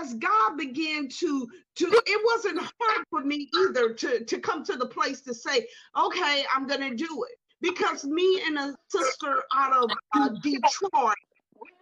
as 0.00 0.14
God 0.14 0.56
began 0.58 1.08
to 1.08 1.48
to 1.76 2.02
it 2.06 2.20
wasn't 2.24 2.58
hard 2.58 3.06
for 3.08 3.24
me 3.24 3.48
either 3.56 3.94
to 3.94 4.24
to 4.24 4.38
come 4.38 4.64
to 4.64 4.76
the 4.76 4.86
place 4.86 5.20
to 5.22 5.34
say, 5.34 5.66
okay, 5.96 6.44
I'm 6.54 6.66
gonna 6.66 6.94
do 6.94 7.24
it. 7.30 7.38
Because 7.60 8.04
me 8.04 8.42
and 8.46 8.58
a 8.58 8.76
sister 8.90 9.42
out 9.54 9.72
of 9.84 9.90
uh, 10.16 10.28
Detroit, 10.42 11.14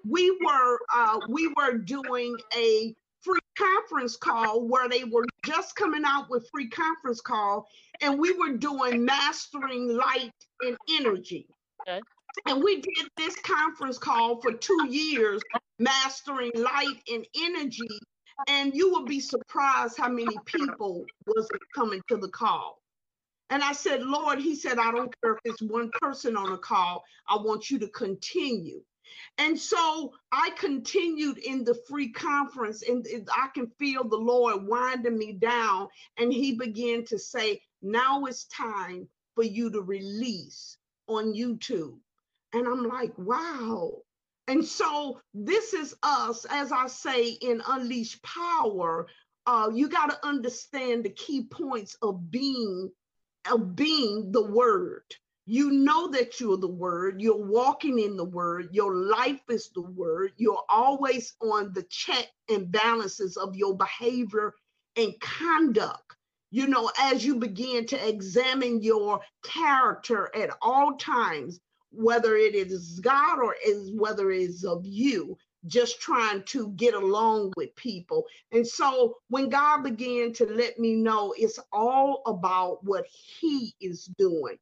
we 0.09 0.31
were 0.45 0.79
uh, 0.95 1.19
we 1.29 1.53
were 1.57 1.79
doing 1.79 2.37
a 2.57 2.95
free 3.23 3.39
conference 3.57 4.17
call 4.17 4.67
where 4.67 4.89
they 4.89 5.05
were 5.05 5.25
just 5.45 5.77
coming 5.77 6.03
out 6.05 6.29
with 6.31 6.49
free 6.51 6.69
conference 6.69 7.21
call 7.21 7.67
and 8.01 8.19
we 8.19 8.33
were 8.33 8.57
doing 8.57 9.05
mastering 9.05 9.97
light 9.97 10.33
and 10.61 10.77
energy. 10.91 11.47
Okay. 11.83 12.01
and 12.47 12.63
we 12.63 12.81
did 12.81 13.09
this 13.17 13.35
conference 13.41 13.99
call 13.99 14.41
for 14.41 14.53
two 14.53 14.87
years 14.89 15.43
mastering 15.79 16.53
light 16.55 16.97
and 17.13 17.27
energy 17.37 17.99
and 18.49 18.75
you 18.75 18.91
will 18.91 19.05
be 19.05 19.21
surprised 19.21 19.99
how 19.99 20.09
many 20.09 20.37
people 20.47 21.05
was 21.27 21.49
coming 21.75 22.01
to 22.09 22.17
the 22.17 22.29
call. 22.29 22.79
And 23.51 23.63
i 23.63 23.73
said 23.73 24.03
lord 24.03 24.39
he 24.39 24.55
said 24.55 24.79
i 24.79 24.91
don't 24.93 25.15
care 25.23 25.33
if 25.33 25.39
it's 25.45 25.63
one 25.63 25.91
person 26.01 26.37
on 26.37 26.53
a 26.53 26.59
call. 26.59 27.05
I 27.29 27.37
want 27.37 27.71
you 27.71 27.79
to 27.81 27.89
continue 27.89 28.83
and 29.39 29.59
so 29.59 30.13
I 30.33 30.51
continued 30.59 31.39
in 31.39 31.65
the 31.65 31.75
free 31.89 32.13
conference, 32.13 32.83
and 32.83 33.07
I 33.33 33.49
can 33.55 33.67
feel 33.79 34.05
the 34.05 34.17
Lord 34.17 34.67
winding 34.67 35.19
me 35.19 35.33
down. 35.33 35.89
And 36.19 36.33
He 36.33 36.57
began 36.57 37.05
to 37.07 37.19
say, 37.19 37.61
Now 37.83 38.25
it's 38.27 38.45
time 38.47 39.09
for 39.35 39.45
you 39.45 39.71
to 39.71 39.81
release 39.83 40.77
on 41.09 41.35
YouTube. 41.35 41.99
And 42.53 42.67
I'm 42.67 42.87
like, 42.87 43.13
Wow. 43.19 44.03
And 44.49 44.65
so 44.65 45.21
this 45.35 45.73
is 45.73 45.95
us, 46.03 46.45
as 46.51 46.73
I 46.73 46.87
say 46.89 47.31
in 47.31 47.63
Unleash 47.67 48.21
Power. 48.23 49.07
Uh, 49.47 49.71
you 49.75 49.89
got 49.89 50.11
to 50.11 50.27
understand 50.27 51.05
the 51.05 51.11
key 51.11 51.45
points 51.45 51.97
of 52.03 52.31
being 52.31 52.91
of 53.51 53.75
being 53.75 54.31
the 54.31 54.45
word 54.45 55.03
you 55.47 55.73
know 55.73 56.09
that 56.09 56.39
you're 56.39 56.57
the 56.57 56.69
word. 56.69 57.21
You're 57.21 57.45
walking 57.45 57.99
in 57.99 58.17
the 58.17 58.25
word. 58.25 58.69
Your 58.73 58.95
life 58.95 59.41
is 59.49 59.71
the 59.75 59.83
word. 59.83 60.33
You're 60.37 60.63
always 60.69 61.35
on 61.41 61.73
the 61.73 61.83
check 61.91 62.29
and 62.49 62.71
balances 62.71 63.37
of 63.37 63.57
your 63.57 63.77
behavior 63.77 64.55
and 64.97 65.15
conduct. 65.21 66.17
You 66.53 66.69
know, 66.69 66.91
as 67.01 67.25
you 67.25 67.37
begin 67.37 67.87
to 67.87 68.09
examine 68.09 68.83
your 68.83 69.21
character 69.45 70.31
at 70.37 70.51
all 70.63 70.95
times, 70.97 71.59
whether 71.91 72.37
it 72.37 72.55
is 72.55 73.01
God 73.01 73.41
or 73.41 73.57
is 73.67 73.91
whether 73.97 74.31
it 74.31 74.43
is 74.43 74.65
of 74.65 74.85
you, 74.85 75.37
just 75.67 76.01
trying 76.01 76.43
to 76.45 76.69
get 76.77 76.95
along 76.95 77.53
with 77.57 77.75
people. 77.75 78.25
And 78.53 78.67
so 78.67 79.17
when 79.29 79.49
God 79.49 79.83
began 79.83 80.33
to 80.35 80.47
let 80.47 80.79
me 80.79 80.95
know 80.95 81.35
it's 81.37 81.59
all 81.73 82.23
about 82.27 82.85
what 82.85 83.07
He 83.41 83.75
is 83.81 84.05
doing 84.19 84.57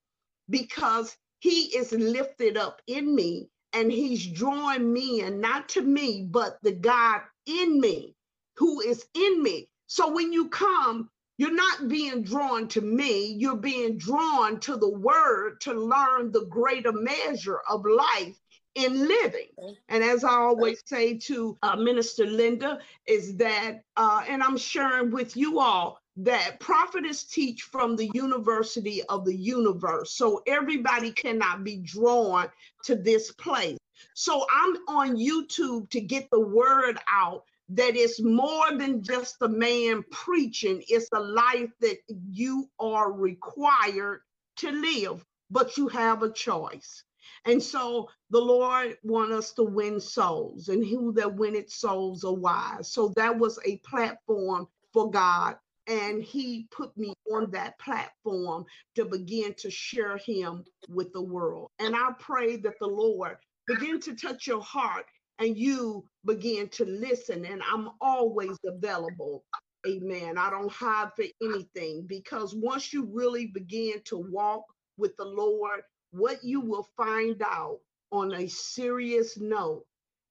because 0.51 1.17
he 1.39 1.77
is 1.77 1.93
lifted 1.93 2.57
up 2.57 2.83
in 2.87 3.15
me 3.15 3.49
and 3.73 3.91
he's 3.91 4.27
drawing 4.27 4.93
me 4.93 5.23
and 5.23 5.41
not 5.41 5.69
to 5.71 5.83
me, 5.83 6.27
but 6.31 6.59
the 6.63 6.73
God 6.73 7.21
in 7.47 7.81
me 7.81 8.15
who 8.57 8.81
is 8.81 9.05
in 9.15 9.43
me. 9.43 9.69
So 9.87 10.13
when 10.13 10.33
you 10.33 10.49
come, 10.49 11.09
you're 11.39 11.55
not 11.55 11.89
being 11.89 12.23
drawn 12.23 12.69
to 12.69 12.81
me, 12.83 13.35
you're 13.39 13.57
being 13.57 13.97
drawn 13.97 14.61
to 14.61 14.77
the 14.77 14.91
word 14.91 15.61
to 15.63 15.73
learn 15.73 16.33
the 16.33 16.45
greater 16.47 16.93
measure 16.93 17.61
of 17.69 17.85
life 17.87 18.39
in 18.75 19.09
living. 19.09 19.49
And 19.89 20.05
as 20.05 20.23
I 20.23 20.33
always 20.33 20.83
say 20.85 21.17
to 21.19 21.57
uh, 21.63 21.77
Minister 21.77 22.27
Linda, 22.27 22.79
is 23.07 23.37
that, 23.39 23.83
uh, 23.97 24.23
and 24.29 24.43
I'm 24.43 24.59
sharing 24.59 25.11
with 25.11 25.37
you 25.37 25.61
all, 25.61 26.00
that 26.25 26.61
prophetess 26.61 27.25
teach 27.25 27.63
from 27.63 27.97
the 27.97 28.11
university 28.13 29.03
of 29.05 29.25
the 29.25 29.35
universe. 29.35 30.13
So 30.13 30.43
everybody 30.47 31.13
cannot 31.13 31.65
be 31.65 31.79
drawn 31.79 32.49
to 32.85 32.95
this 32.95 33.33
place. 33.33 33.79
So 34.15 34.45
I'm 34.53 34.77
on 34.89 35.17
YouTube 35.17 35.89
to 35.91 36.01
get 36.01 36.29
the 36.31 36.41
word 36.41 36.99
out 37.11 37.45
that 37.71 37.97
it's 37.97 38.21
more 38.21 38.77
than 38.77 39.03
just 39.03 39.37
a 39.41 39.49
man 39.49 40.05
preaching, 40.11 40.83
it's 40.89 41.09
a 41.15 41.21
life 41.21 41.71
that 41.81 41.99
you 42.31 42.69
are 42.79 43.13
required 43.13 44.21
to 44.57 44.73
live, 44.73 45.25
but 45.51 45.77
you 45.77 45.89
have 45.89 46.23
a 46.23 46.33
choice. 46.33 47.05
And 47.47 47.63
so 47.63 48.09
the 48.31 48.41
Lord 48.41 48.99
want 49.05 49.33
us 49.33 49.53
to 49.53 49.63
win 49.63 50.01
souls, 50.01 50.69
and 50.69 50.85
who 50.85 51.13
that 51.13 51.29
win 51.35 51.53
winneth 51.53 51.71
souls 51.71 52.25
are 52.25 52.35
wise. 52.35 52.93
So 52.93 53.13
that 53.17 53.39
was 53.39 53.59
a 53.65 53.77
platform 53.79 54.67
for 54.93 55.11
God 55.11 55.57
and 55.91 56.23
he 56.23 56.69
put 56.71 56.97
me 56.97 57.13
on 57.35 57.51
that 57.51 57.79
platform 57.81 58.65
to 58.95 59.05
begin 59.05 59.55
to 59.59 59.71
share 59.71 60.19
him 60.19 60.65
with 60.89 61.13
the 61.13 61.23
world. 61.23 61.69
And 61.81 61.97
I 61.97 62.11
pray 62.21 62.57
that 62.59 62.79
the 62.81 62.87
Lord 62.87 63.37
begin 63.67 64.01
to 64.03 64.15
touch 64.15 64.47
your 64.47 64.63
heart 64.63 65.07
and 65.41 65.59
you 65.59 66.05
begin 66.25 66.69
to 66.71 66.85
listen. 66.85 67.45
And 67.45 67.61
I'm 67.71 67.91
always 68.01 68.57
available. 68.65 69.45
Amen. 69.87 70.39
I 70.39 70.51
don't 70.51 70.73
hide 70.73 71.11
for 71.17 71.25
anything 71.43 72.07
because 72.09 72.55
once 72.55 72.93
you 72.93 73.09
really 73.13 73.49
begin 73.49 74.01
to 74.07 74.19
walk 74.19 74.63
with 74.97 75.17
the 75.17 75.25
Lord, 75.25 75.81
what 76.13 76.45
you 76.45 76.61
will 76.61 76.89
find 76.97 77.43
out 77.43 77.79
on 78.13 78.33
a 78.35 78.49
serious 78.49 79.39
note 79.41 79.85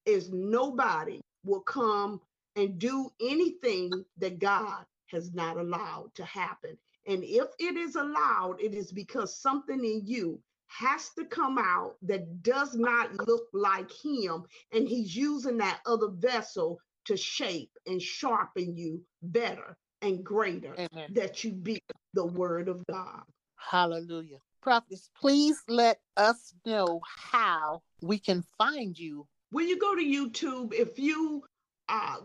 is 0.05 0.29
nobody 0.31 1.19
will 1.43 1.61
come 1.61 2.21
and 2.55 2.79
do 2.79 3.09
anything 3.21 3.91
that 4.19 4.39
God 4.39 4.85
has 5.11 5.33
not 5.33 5.57
allowed 5.57 6.11
to 6.15 6.25
happen. 6.25 6.77
And 7.07 7.23
if 7.23 7.47
it 7.59 7.75
is 7.75 7.95
allowed, 7.95 8.57
it 8.59 8.73
is 8.73 8.91
because 8.91 9.41
something 9.41 9.83
in 9.83 10.01
you 10.05 10.39
has 10.67 11.09
to 11.17 11.25
come 11.25 11.57
out 11.57 11.95
that 12.03 12.43
does 12.43 12.75
not 12.75 13.27
look 13.27 13.47
like 13.53 13.91
him. 13.91 14.43
And 14.71 14.87
he's 14.87 15.15
using 15.15 15.57
that 15.57 15.79
other 15.85 16.09
vessel 16.09 16.79
to 17.05 17.17
shape 17.17 17.71
and 17.87 18.01
sharpen 18.01 18.77
you 18.77 19.01
better 19.21 19.77
and 20.01 20.23
greater 20.23 20.73
Amen. 20.73 21.11
that 21.13 21.43
you 21.43 21.51
be 21.51 21.81
the 22.13 22.25
word 22.25 22.69
of 22.69 22.85
God. 22.87 23.23
Hallelujah. 23.55 24.37
Prophets, 24.61 25.09
please 25.19 25.61
let 25.67 25.99
us 26.17 26.53
know 26.65 27.01
how 27.05 27.81
we 28.01 28.19
can 28.19 28.43
find 28.57 28.97
you. 28.97 29.25
When 29.51 29.67
you 29.67 29.79
go 29.79 29.95
to 29.95 30.03
YouTube, 30.03 30.73
if 30.73 30.99
you 30.99 31.43
uh, 31.87 32.17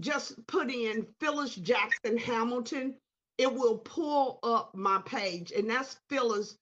just 0.00 0.46
put 0.46 0.70
in 0.70 1.06
Phyllis 1.20 1.54
Jackson 1.54 2.16
Hamilton, 2.16 2.94
it 3.38 3.52
will 3.52 3.78
pull 3.78 4.38
up 4.42 4.74
my 4.74 5.00
page. 5.04 5.52
And 5.52 5.68
that's 5.68 5.98
Phyllis 6.08 6.56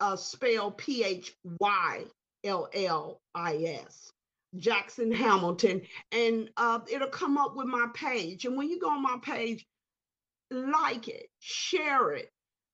uh, 0.00 0.16
spell 0.16 0.70
P 0.72 1.04
H 1.04 1.34
Y 1.60 2.04
L 2.44 2.68
L 2.74 3.20
I 3.34 3.78
S. 3.84 4.10
Jackson 4.56 5.10
Hamilton, 5.10 5.82
and 6.12 6.48
uh, 6.56 6.78
it'll 6.88 7.08
come 7.08 7.36
up 7.36 7.56
with 7.56 7.66
my 7.66 7.88
page. 7.94 8.44
And 8.44 8.56
when 8.56 8.68
you 8.68 8.78
go 8.78 8.90
on 8.90 9.02
my 9.02 9.18
page, 9.22 9.66
like 10.50 11.08
it, 11.08 11.26
share 11.40 12.12
it, 12.12 12.30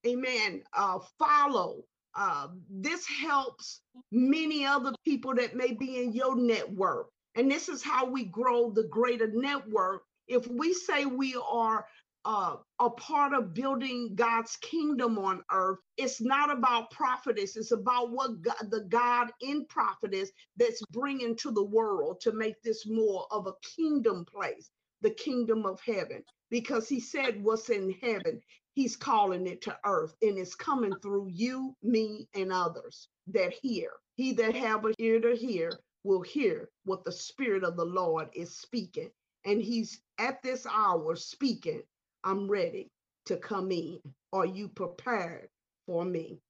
amen. 0.06 0.62
Uh, 0.72 0.98
follow. 1.18 1.82
Uh, 2.14 2.48
this 2.68 3.06
helps 3.06 3.80
many 4.10 4.66
other 4.66 4.92
people 5.04 5.34
that 5.34 5.54
may 5.54 5.72
be 5.72 6.02
in 6.02 6.12
your 6.12 6.36
network. 6.36 7.08
And 7.36 7.50
this 7.50 7.68
is 7.68 7.82
how 7.82 8.06
we 8.06 8.24
grow 8.24 8.70
the 8.70 8.84
greater 8.84 9.28
network. 9.32 10.02
If 10.28 10.46
we 10.48 10.74
say 10.74 11.06
we 11.06 11.36
are 11.50 11.86
uh, 12.24 12.56
a 12.80 12.90
part 12.90 13.32
of 13.32 13.54
building 13.54 14.14
God's 14.14 14.56
kingdom 14.56 15.18
on 15.18 15.42
earth. 15.50 15.78
It's 15.96 16.20
not 16.20 16.50
about 16.50 16.90
prophetess. 16.90 17.56
It's 17.56 17.72
about 17.72 18.10
what 18.10 18.42
God, 18.42 18.70
the 18.70 18.84
God 18.88 19.32
in 19.40 19.64
prophetess 19.66 20.30
that's 20.56 20.82
bringing 20.92 21.36
to 21.36 21.50
the 21.50 21.64
world 21.64 22.20
to 22.22 22.32
make 22.32 22.60
this 22.62 22.86
more 22.86 23.26
of 23.30 23.46
a 23.46 23.54
kingdom 23.76 24.24
place, 24.24 24.70
the 25.00 25.10
kingdom 25.10 25.64
of 25.64 25.80
heaven. 25.80 26.22
Because 26.50 26.88
he 26.88 27.00
said 27.00 27.42
what's 27.42 27.70
in 27.70 27.94
heaven, 28.02 28.40
he's 28.74 28.96
calling 28.96 29.46
it 29.46 29.62
to 29.62 29.78
earth 29.84 30.14
and 30.20 30.36
it's 30.38 30.54
coming 30.54 30.94
through 31.00 31.28
you, 31.32 31.74
me, 31.82 32.28
and 32.34 32.52
others 32.52 33.08
that 33.28 33.54
hear. 33.62 33.92
He 34.16 34.32
that 34.34 34.54
have 34.56 34.84
a 34.84 34.92
ear 34.98 35.20
to 35.20 35.34
hear 35.34 35.72
will 36.04 36.22
hear 36.22 36.68
what 36.84 37.04
the 37.04 37.12
spirit 37.12 37.64
of 37.64 37.76
the 37.76 37.84
Lord 37.84 38.28
is 38.34 38.56
speaking. 38.56 39.10
And 39.44 39.60
he's 39.60 40.00
at 40.18 40.42
this 40.42 40.66
hour 40.66 41.16
speaking 41.16 41.82
I'm 42.24 42.48
ready 42.48 42.90
to 43.26 43.36
come 43.36 43.70
in. 43.72 44.00
Are 44.32 44.46
you 44.46 44.68
prepared 44.68 45.48
for 45.86 46.04
me? 46.04 46.40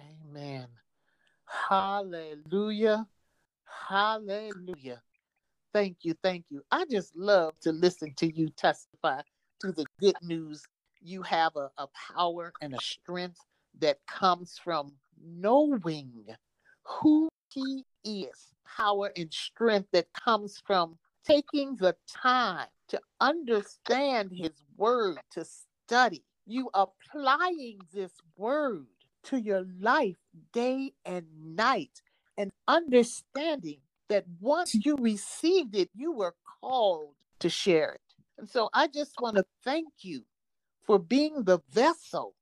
Amen. 0.00 0.66
Hallelujah. 1.68 3.06
Hallelujah. 3.88 5.02
Thank 5.72 5.98
you. 6.02 6.14
Thank 6.22 6.46
you. 6.48 6.62
I 6.70 6.84
just 6.90 7.14
love 7.14 7.52
to 7.60 7.72
listen 7.72 8.14
to 8.16 8.34
you 8.34 8.48
testify 8.48 9.20
to 9.60 9.72
the 9.72 9.86
good 10.00 10.16
news. 10.22 10.62
You 11.02 11.22
have 11.22 11.54
a, 11.56 11.70
a 11.76 11.86
power 12.14 12.52
and 12.62 12.74
a 12.74 12.80
strength 12.80 13.40
that 13.80 13.98
comes 14.06 14.58
from 14.62 14.92
knowing 15.22 16.26
who 16.84 17.28
He 17.50 17.84
is, 18.06 18.54
power 18.76 19.12
and 19.16 19.32
strength 19.32 19.88
that 19.92 20.12
comes 20.12 20.62
from 20.64 20.96
taking 21.24 21.76
the 21.76 21.96
time 22.08 22.68
to 22.88 23.00
understand 23.20 24.30
his 24.32 24.52
word, 24.76 25.18
to 25.32 25.44
study. 25.44 26.22
You 26.46 26.70
applying 26.74 27.80
this 27.92 28.12
word 28.36 28.86
to 29.24 29.38
your 29.38 29.64
life 29.80 30.16
day 30.52 30.92
and 31.04 31.26
night 31.56 32.00
and 32.38 32.52
understanding 32.68 33.78
that 34.08 34.24
once 34.40 34.74
you 34.74 34.96
received 34.96 35.74
it, 35.74 35.90
you 35.94 36.12
were 36.12 36.34
called 36.60 37.14
to 37.40 37.50
share 37.50 37.94
it. 37.94 38.00
And 38.38 38.48
so 38.48 38.68
I 38.72 38.86
just 38.86 39.20
want 39.20 39.36
to 39.36 39.44
thank 39.64 39.88
you 40.00 40.22
for 40.84 40.98
being 40.98 41.42
the 41.42 41.58
vessel, 41.72 42.34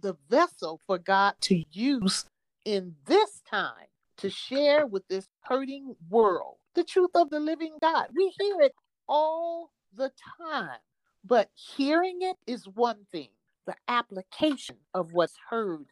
the 0.00 0.16
vessel 0.28 0.80
for 0.86 0.98
God 0.98 1.34
to 1.42 1.64
use 1.72 2.26
in 2.64 2.94
this 3.06 3.42
time 3.50 3.89
to 4.20 4.30
share 4.30 4.86
with 4.86 5.06
this 5.08 5.28
hurting 5.42 5.94
world 6.08 6.56
the 6.74 6.84
truth 6.84 7.10
of 7.14 7.30
the 7.30 7.40
living 7.40 7.76
God. 7.80 8.08
We 8.14 8.32
hear 8.38 8.60
it 8.60 8.72
all 9.08 9.70
the 9.96 10.12
time. 10.40 10.78
But 11.24 11.50
hearing 11.54 12.18
it 12.22 12.36
is 12.46 12.66
one 12.66 13.06
thing, 13.12 13.28
the 13.66 13.74
application 13.88 14.76
of 14.94 15.12
what's 15.12 15.36
heard 15.50 15.86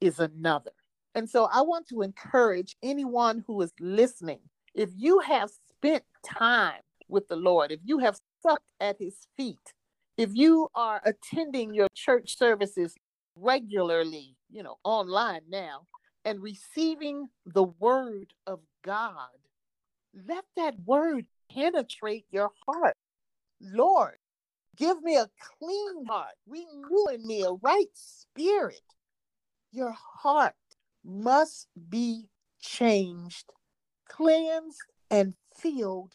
is 0.00 0.18
another. 0.18 0.72
And 1.14 1.28
so 1.28 1.48
I 1.52 1.60
want 1.60 1.86
to 1.88 2.02
encourage 2.02 2.76
anyone 2.82 3.44
who 3.46 3.60
is 3.62 3.72
listening 3.78 4.40
if 4.74 4.90
you 4.96 5.20
have 5.20 5.50
spent 5.68 6.04
time 6.24 6.80
with 7.08 7.28
the 7.28 7.36
Lord, 7.36 7.70
if 7.70 7.80
you 7.84 7.98
have 7.98 8.18
sucked 8.42 8.72
at 8.80 8.96
his 8.98 9.26
feet, 9.36 9.74
if 10.16 10.30
you 10.32 10.68
are 10.74 11.02
attending 11.04 11.74
your 11.74 11.88
church 11.94 12.38
services 12.38 12.94
regularly, 13.36 14.36
you 14.50 14.62
know, 14.62 14.76
online 14.84 15.42
now, 15.48 15.86
and 16.24 16.42
receiving 16.42 17.28
the 17.46 17.64
word 17.64 18.32
of 18.46 18.60
God, 18.84 19.28
let 20.14 20.44
that 20.56 20.74
word 20.84 21.26
penetrate 21.50 22.26
your 22.30 22.50
heart. 22.66 22.96
Lord, 23.60 24.18
give 24.76 25.02
me 25.02 25.16
a 25.16 25.30
clean 25.58 26.06
heart, 26.06 26.34
renew 26.46 27.06
in 27.12 27.26
me 27.26 27.42
a 27.42 27.52
right 27.52 27.90
spirit. 27.94 28.82
Your 29.72 29.94
heart 30.22 30.54
must 31.04 31.68
be 31.88 32.28
changed, 32.60 33.52
cleansed, 34.08 34.82
and 35.10 35.34
filled 35.56 36.14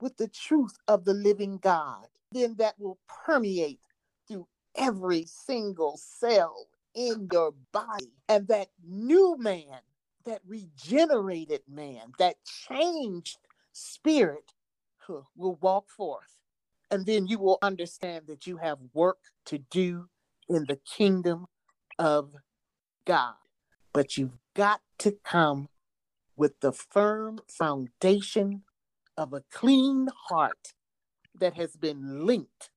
with 0.00 0.16
the 0.16 0.28
truth 0.28 0.76
of 0.88 1.04
the 1.04 1.14
living 1.14 1.58
God. 1.58 2.06
Then 2.32 2.56
that 2.58 2.74
will 2.78 2.98
permeate 3.26 3.80
through 4.26 4.46
every 4.74 5.24
single 5.26 5.98
cell 5.98 6.66
in 6.94 7.28
your 7.32 7.54
body. 7.72 8.12
And 8.28 8.48
that 8.48 8.68
new 8.86 9.36
man, 9.38 9.80
that 10.24 10.40
regenerated 10.46 11.62
man, 11.68 12.12
that 12.18 12.36
changed 12.44 13.38
spirit 13.72 14.52
will 15.36 15.58
walk 15.60 15.90
forth. 15.90 16.36
And 16.90 17.06
then 17.06 17.26
you 17.26 17.38
will 17.38 17.58
understand 17.62 18.26
that 18.28 18.46
you 18.46 18.58
have 18.58 18.78
work 18.92 19.18
to 19.46 19.58
do 19.58 20.08
in 20.48 20.66
the 20.66 20.76
kingdom 20.76 21.46
of 21.98 22.34
God. 23.04 23.34
But 23.92 24.16
you've 24.16 24.38
got 24.54 24.80
to 24.98 25.16
come 25.24 25.68
with 26.36 26.60
the 26.60 26.72
firm 26.72 27.40
foundation 27.48 28.62
of 29.16 29.32
a 29.32 29.42
clean 29.50 30.08
heart 30.28 30.74
that 31.34 31.54
has 31.54 31.76
been 31.76 32.26
linked 32.26 32.70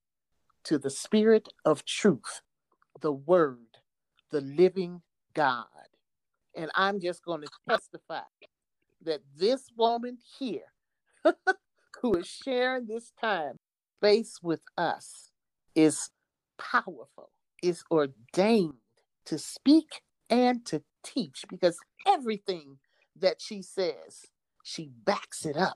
to 0.64 0.78
the 0.78 0.90
spirit 0.90 1.48
of 1.64 1.84
truth, 1.84 2.42
the 3.00 3.12
word, 3.12 3.65
the 4.30 4.40
living 4.40 5.02
God. 5.34 5.66
And 6.54 6.70
I'm 6.74 7.00
just 7.00 7.24
going 7.24 7.42
to 7.42 7.48
testify 7.68 8.20
that 9.04 9.20
this 9.36 9.66
woman 9.76 10.18
here 10.38 10.72
who 12.02 12.14
is 12.14 12.26
sharing 12.26 12.86
this 12.86 13.12
time 13.20 13.56
space 13.98 14.38
with 14.42 14.60
us 14.76 15.30
is 15.74 16.10
powerful, 16.58 17.30
is 17.62 17.84
ordained 17.90 18.74
to 19.26 19.38
speak 19.38 20.02
and 20.30 20.64
to 20.66 20.82
teach 21.04 21.44
because 21.48 21.78
everything 22.06 22.78
that 23.18 23.40
she 23.40 23.62
says, 23.62 24.26
she 24.64 24.90
backs 25.04 25.44
it 25.44 25.56
up 25.56 25.74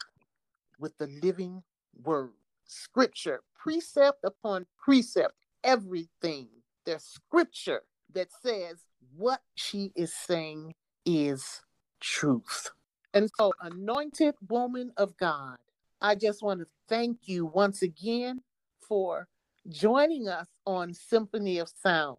with 0.78 0.96
the 0.98 1.06
living 1.22 1.62
word. 2.02 2.32
Scripture, 2.64 3.40
precept 3.58 4.24
upon 4.24 4.66
precept, 4.78 5.34
everything. 5.64 6.48
There's 6.86 7.04
scripture 7.04 7.82
that 8.14 8.29
says 8.42 8.79
what 9.16 9.40
she 9.55 9.92
is 9.94 10.14
saying 10.14 10.75
is 11.05 11.62
truth. 12.01 12.70
And 13.12 13.31
so, 13.37 13.53
anointed 13.61 14.35
woman 14.49 14.92
of 14.96 15.16
God, 15.16 15.57
I 16.01 16.14
just 16.14 16.42
want 16.42 16.61
to 16.61 16.66
thank 16.88 17.18
you 17.25 17.46
once 17.46 17.83
again 17.83 18.42
for 18.81 19.27
joining 19.68 20.29
us 20.29 20.46
on 20.66 20.94
Symphony 20.94 21.59
of 21.59 21.68
Sound. 21.83 22.18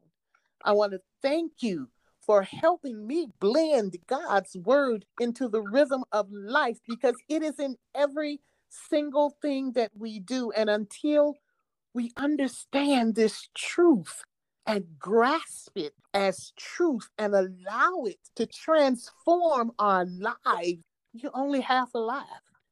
I 0.63 0.73
want 0.73 0.91
to 0.91 1.01
thank 1.21 1.53
you 1.59 1.89
for 2.19 2.43
helping 2.43 3.07
me 3.07 3.27
blend 3.39 3.97
God's 4.07 4.55
word 4.55 5.05
into 5.19 5.47
the 5.47 5.61
rhythm 5.61 6.03
of 6.11 6.31
life 6.31 6.77
because 6.87 7.15
it 7.27 7.41
is 7.41 7.59
in 7.59 7.77
every 7.95 8.41
single 8.69 9.35
thing 9.41 9.71
that 9.73 9.91
we 9.97 10.19
do. 10.19 10.51
And 10.51 10.69
until 10.69 11.35
we 11.93 12.11
understand 12.15 13.15
this 13.15 13.49
truth 13.55 14.23
and 14.65 14.85
grasp 14.99 15.71
it 15.75 15.93
as 16.13 16.53
truth 16.57 17.09
and 17.17 17.33
allow 17.33 18.03
it 18.05 18.19
to 18.35 18.45
transform 18.45 19.71
our 19.79 20.05
lives, 20.05 20.83
you're 21.13 21.31
only 21.35 21.61
half 21.61 21.93
alive. 21.93 22.25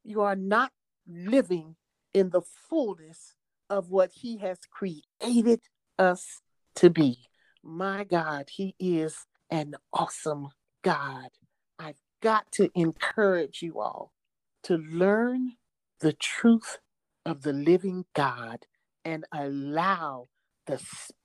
You 0.04 0.22
are 0.22 0.36
not 0.36 0.72
living 1.08 1.76
in 2.14 2.30
the 2.30 2.42
fullness 2.70 3.36
of 3.70 3.90
what 3.90 4.12
He 4.14 4.38
has 4.38 4.60
created 4.72 5.62
us 5.98 6.42
to 6.76 6.90
be. 6.90 7.18
My 7.64 8.04
God, 8.04 8.50
He 8.52 8.76
is 8.80 9.26
an 9.50 9.76
awesome 9.94 10.50
God. 10.84 11.30
I've 11.78 12.02
got 12.22 12.52
to 12.54 12.70
encourage 12.76 13.62
you 13.62 13.80
all 13.80 14.14
to 14.64 14.78
learn 14.78 15.54
the 16.00 16.14
truth 16.14 16.78
of 17.26 17.42
the 17.42 17.54
living 17.54 18.06
God 18.14 18.66
and 19.04 19.26
allow 19.32 20.28
the 20.70 20.80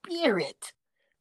Spirit 0.07 0.73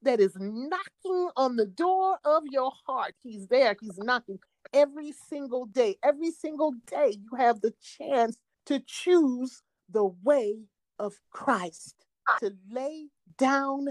that 0.02 0.20
is 0.20 0.36
knocking 0.40 1.30
on 1.36 1.56
the 1.56 1.66
door 1.66 2.18
of 2.24 2.44
your 2.50 2.72
heart. 2.86 3.16
He's 3.22 3.48
there, 3.48 3.76
He's 3.82 3.98
knocking 3.98 4.40
every 4.74 5.12
single 5.30 5.66
day. 5.66 5.98
Every 6.04 6.32
single 6.32 6.74
day, 6.88 7.18
you 7.20 7.38
have 7.38 7.62
the 7.62 7.74
chance 7.82 8.38
to 8.66 8.82
choose 8.86 9.62
the 9.90 10.06
way 10.24 10.56
of 11.00 11.14
Christ, 11.32 11.96
to 12.40 12.54
lay 12.72 13.08
down 13.38 13.88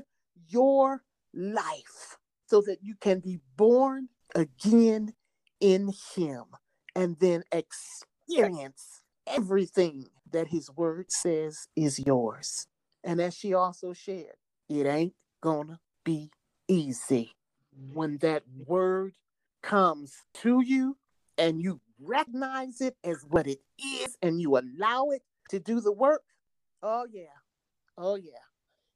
your 0.48 1.02
life 1.34 2.16
so 2.46 2.62
that 2.62 2.78
you 2.82 2.94
can 3.00 3.20
be 3.20 3.38
born 3.56 4.08
again 4.34 5.12
in 5.60 5.92
Him 6.14 6.44
and 6.94 7.16
then 7.20 7.42
experience 7.52 9.02
everything 9.26 10.06
that 10.32 10.48
His 10.48 10.70
Word 10.70 11.12
says 11.12 11.68
is 11.76 11.98
yours. 11.98 12.66
And 13.04 13.20
as 13.20 13.34
she 13.36 13.54
also 13.54 13.92
shared, 13.92 14.36
it 14.68 14.86
ain't 14.86 15.14
gonna 15.40 15.80
be 16.04 16.30
easy 16.68 17.34
when 17.92 18.18
that 18.18 18.42
word 18.66 19.14
comes 19.62 20.14
to 20.34 20.60
you 20.60 20.96
and 21.38 21.60
you 21.60 21.80
recognize 22.00 22.80
it 22.80 22.96
as 23.04 23.24
what 23.28 23.46
it 23.46 23.60
is 23.78 24.16
and 24.22 24.40
you 24.40 24.58
allow 24.58 25.10
it 25.10 25.22
to 25.50 25.58
do 25.58 25.80
the 25.80 25.92
work. 25.92 26.22
Oh 26.82 27.06
yeah. 27.10 27.24
Oh 27.96 28.16
yeah. 28.16 28.30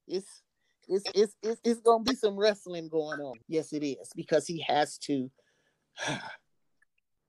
It's 0.06 0.42
it's 0.88 1.04
it's 1.14 1.36
it's, 1.42 1.60
it's 1.64 1.80
gonna 1.80 2.04
be 2.04 2.14
some 2.14 2.36
wrestling 2.36 2.88
going 2.88 3.20
on. 3.20 3.38
Yes, 3.48 3.72
it 3.72 3.84
is, 3.84 4.10
because 4.14 4.46
he 4.46 4.64
has 4.66 4.98
to 4.98 5.30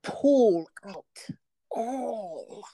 pull 0.02 0.68
out 0.86 1.04
all 1.70 2.64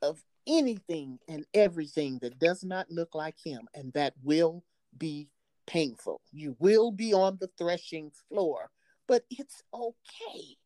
of 0.00 0.22
anything 0.46 1.18
and 1.28 1.44
everything 1.54 2.18
that 2.22 2.38
does 2.38 2.64
not 2.64 2.90
look 2.90 3.14
like 3.14 3.36
him, 3.42 3.68
and 3.74 3.92
that 3.92 4.14
will 4.22 4.64
be 4.98 5.28
painful. 5.66 6.20
You 6.32 6.56
will 6.58 6.90
be 6.90 7.12
on 7.12 7.38
the 7.40 7.50
threshing 7.58 8.10
floor, 8.28 8.70
but 9.06 9.24
it's 9.30 9.62
okay 9.72 10.56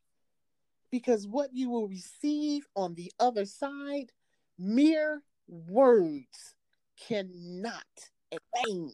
because 0.91 1.27
what 1.27 1.51
you 1.53 1.71
will 1.71 1.89
receive 1.89 2.67
on 2.75 2.95
the 2.95 3.13
other 3.21 3.45
side, 3.45 4.13
mere 4.59 5.23
words 5.49 6.55
cannot 7.07 7.85
explain 8.31 8.93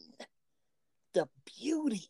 the 1.13 1.27
beauty 1.59 2.09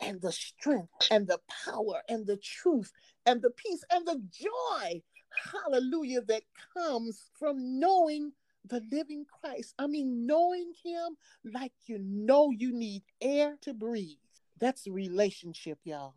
and 0.00 0.20
the 0.20 0.32
strength 0.32 0.90
and 1.10 1.26
the 1.26 1.40
power 1.64 2.02
and 2.08 2.26
the 2.26 2.36
truth 2.36 2.92
and 3.26 3.42
the 3.42 3.50
peace 3.50 3.84
and 3.90 4.06
the 4.06 4.22
joy, 4.32 5.02
hallelujah, 5.52 6.22
that 6.22 6.42
comes 6.74 7.30
from 7.38 7.78
knowing 7.78 8.32
the 8.66 8.82
living 8.92 9.24
Christ. 9.40 9.74
I 9.78 9.86
mean, 9.86 10.26
knowing 10.26 10.72
Him 10.84 11.16
like 11.44 11.72
you 11.86 11.98
know 11.98 12.50
you 12.50 12.72
need 12.72 13.02
air 13.20 13.56
to 13.62 13.74
breathe. 13.74 14.18
That's 14.58 14.86
a 14.86 14.92
relationship, 14.92 15.78
y'all. 15.84 16.14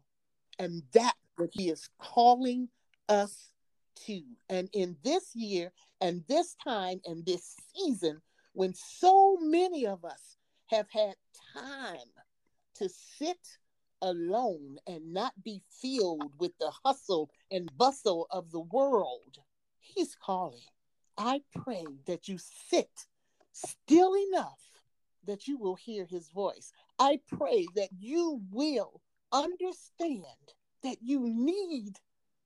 And 0.60 0.84
that's 0.92 1.18
what 1.38 1.50
He 1.54 1.70
is 1.70 1.90
calling 2.00 2.70
us 3.10 3.52
to. 4.06 4.22
And 4.50 4.70
in 4.74 4.98
this 5.04 5.36
year 5.36 5.72
and 6.02 6.24
this 6.28 6.56
time 6.64 7.02
and 7.06 7.26
this 7.26 7.56
season, 7.76 8.22
when 8.54 8.74
so 8.74 9.38
many 9.40 9.88
of 9.88 10.04
us 10.06 10.38
have 10.68 10.88
had 10.92 11.16
time 11.54 11.98
to 12.76 12.90
sit 12.90 13.38
alone 14.04 14.78
and 14.86 15.14
not 15.14 15.34
be 15.44 15.64
filled 15.82 16.34
with 16.38 16.52
the 16.60 16.72
hustle 16.84 17.32
and 17.50 17.76
bustle 17.78 18.28
of 18.30 18.52
the 18.52 18.60
world, 18.60 19.40
He's 19.80 20.16
calling. 20.16 20.60
I 21.18 21.42
pray 21.56 21.86
that 22.06 22.28
you 22.28 22.38
sit 22.38 23.08
still 23.52 24.14
enough 24.30 24.60
that 25.26 25.48
you 25.48 25.58
will 25.58 25.76
hear 25.76 26.06
his 26.06 26.30
voice. 26.30 26.72
I 27.00 27.20
pray 27.38 27.66
that 27.76 27.90
you 27.98 28.42
will 28.52 29.02
understand 29.32 30.24
that 30.84 30.98
you 31.02 31.22
need 31.22 31.98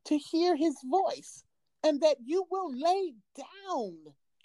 to 0.05 0.17
hear 0.17 0.55
his 0.55 0.75
voice 0.85 1.43
and 1.83 2.01
that 2.01 2.17
you 2.23 2.45
will 2.49 2.71
lay 2.71 3.13
down 3.35 3.97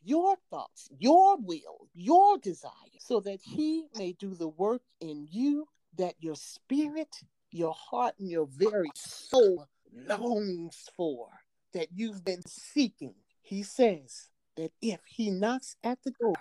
your 0.04 0.36
thoughts, 0.50 0.88
your 0.98 1.36
will, 1.36 1.88
your 1.94 2.38
desire, 2.38 2.70
so 2.98 3.20
that 3.20 3.40
he 3.42 3.84
may 3.96 4.12
do 4.12 4.34
the 4.34 4.48
work 4.48 4.82
in 5.00 5.28
you 5.30 5.66
that 5.98 6.14
your 6.20 6.36
spirit, 6.36 7.14
your 7.50 7.74
heart, 7.74 8.14
and 8.18 8.30
your 8.30 8.46
very 8.46 8.90
soul 8.94 9.66
longs 10.08 10.88
for, 10.96 11.28
that 11.74 11.88
you've 11.94 12.24
been 12.24 12.42
seeking 12.46 13.14
he 13.42 13.62
says 13.62 14.30
that 14.56 14.72
if 14.80 15.00
he 15.04 15.30
knocks 15.30 15.76
at 15.84 16.02
the 16.04 16.12
door 16.12 16.36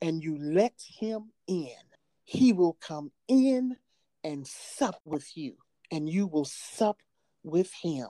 and 0.00 0.22
you 0.22 0.36
let 0.36 0.74
him 0.84 1.30
in, 1.46 1.76
he 2.24 2.52
will 2.52 2.76
come 2.80 3.12
in 3.28 3.76
and 4.24 4.46
sup 4.46 5.00
with 5.04 5.36
you, 5.36 5.56
and 5.90 6.08
you 6.08 6.26
will 6.26 6.44
sup 6.44 6.98
with 7.42 7.72
him. 7.82 8.08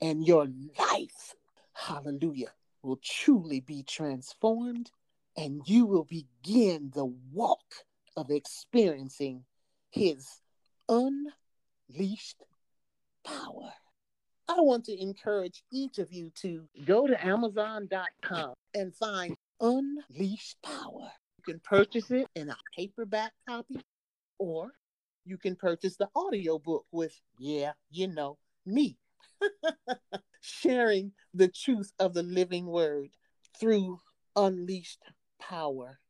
And 0.00 0.26
your 0.26 0.48
life, 0.78 1.34
hallelujah, 1.74 2.52
will 2.82 2.98
truly 3.02 3.60
be 3.60 3.82
transformed, 3.82 4.90
and 5.36 5.62
you 5.66 5.86
will 5.86 6.04
begin 6.04 6.90
the 6.94 7.06
walk 7.32 7.84
of 8.16 8.30
experiencing 8.30 9.44
his 9.94 10.28
unleashed 10.88 12.42
power. 13.24 13.72
I 14.48 14.60
want 14.60 14.84
to 14.86 15.00
encourage 15.00 15.62
each 15.72 15.98
of 15.98 16.12
you 16.12 16.30
to 16.42 16.64
go 16.84 17.06
to 17.06 17.24
Amazon.com 17.24 18.54
and 18.74 18.94
find 18.94 19.36
Unleashed 19.60 20.60
Power. 20.62 21.12
You 21.38 21.44
can 21.54 21.60
purchase 21.60 22.10
it 22.10 22.26
in 22.34 22.50
a 22.50 22.56
paperback 22.76 23.32
copy 23.48 23.80
or 24.38 24.72
you 25.24 25.38
can 25.38 25.54
purchase 25.54 25.96
the 25.96 26.08
audio 26.16 26.58
book 26.58 26.84
with, 26.90 27.18
yeah, 27.38 27.72
you 27.90 28.08
know, 28.08 28.36
me 28.66 28.98
sharing 30.40 31.12
the 31.32 31.48
truth 31.48 31.92
of 32.00 32.14
the 32.14 32.24
living 32.24 32.66
word 32.66 33.10
through 33.58 34.00
Unleashed 34.34 35.02
Power. 35.40 36.00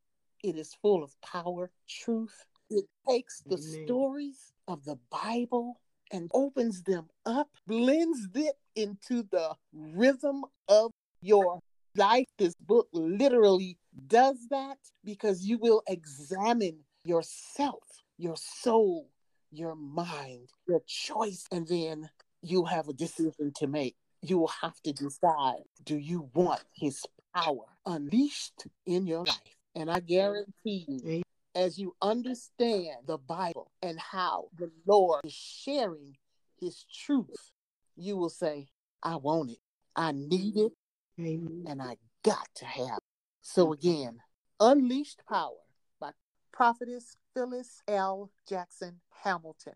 It 0.42 0.56
is 0.56 0.74
full 0.80 1.04
of 1.04 1.12
power, 1.20 1.70
truth. 1.86 2.46
It 2.74 2.86
takes 3.08 3.42
the 3.46 3.54
Amen. 3.54 3.86
stories 3.86 4.52
of 4.66 4.84
the 4.84 4.98
Bible 5.08 5.80
and 6.10 6.28
opens 6.34 6.82
them 6.82 7.08
up, 7.24 7.48
blends 7.68 8.28
it 8.34 8.56
into 8.74 9.22
the 9.30 9.54
rhythm 9.72 10.44
of 10.68 10.90
your 11.22 11.60
life. 11.94 12.26
This 12.36 12.54
book 12.56 12.88
literally 12.92 13.78
does 14.08 14.48
that 14.50 14.78
because 15.04 15.44
you 15.44 15.58
will 15.58 15.82
examine 15.86 16.78
yourself, 17.04 17.84
your 18.18 18.36
soul, 18.36 19.08
your 19.52 19.76
mind, 19.76 20.48
your 20.66 20.82
choice, 20.86 21.44
and 21.52 21.68
then 21.68 22.10
you 22.42 22.64
have 22.64 22.88
a 22.88 22.92
decision 22.92 23.52
to 23.56 23.68
make. 23.68 23.94
You 24.20 24.38
will 24.38 24.52
have 24.62 24.80
to 24.82 24.92
decide 24.92 25.62
do 25.84 25.96
you 25.96 26.28
want 26.34 26.64
his 26.74 27.04
power 27.36 27.66
unleashed 27.86 28.66
in 28.84 29.06
your 29.06 29.20
life? 29.20 29.38
And 29.76 29.90
I 29.90 30.00
guarantee 30.00 30.86
you, 30.88 31.23
as 31.54 31.78
you 31.78 31.94
understand 32.02 33.06
the 33.06 33.18
Bible 33.18 33.70
and 33.82 33.98
how 33.98 34.46
the 34.58 34.70
Lord 34.86 35.20
is 35.24 35.32
sharing 35.32 36.16
his 36.60 36.84
truth, 36.92 37.52
you 37.96 38.16
will 38.16 38.30
say, 38.30 38.68
I 39.02 39.16
want 39.16 39.50
it, 39.50 39.58
I 39.94 40.12
need 40.12 40.56
it, 40.56 40.72
Amen. 41.20 41.64
and 41.68 41.82
I 41.82 41.96
got 42.22 42.48
to 42.56 42.64
have 42.64 42.98
it. 42.98 43.02
So 43.42 43.72
again, 43.72 44.18
Unleashed 44.58 45.20
Power 45.28 45.52
by 46.00 46.10
Prophetess 46.52 47.16
Phyllis 47.34 47.82
L. 47.86 48.30
Jackson 48.48 49.00
Hamilton 49.22 49.74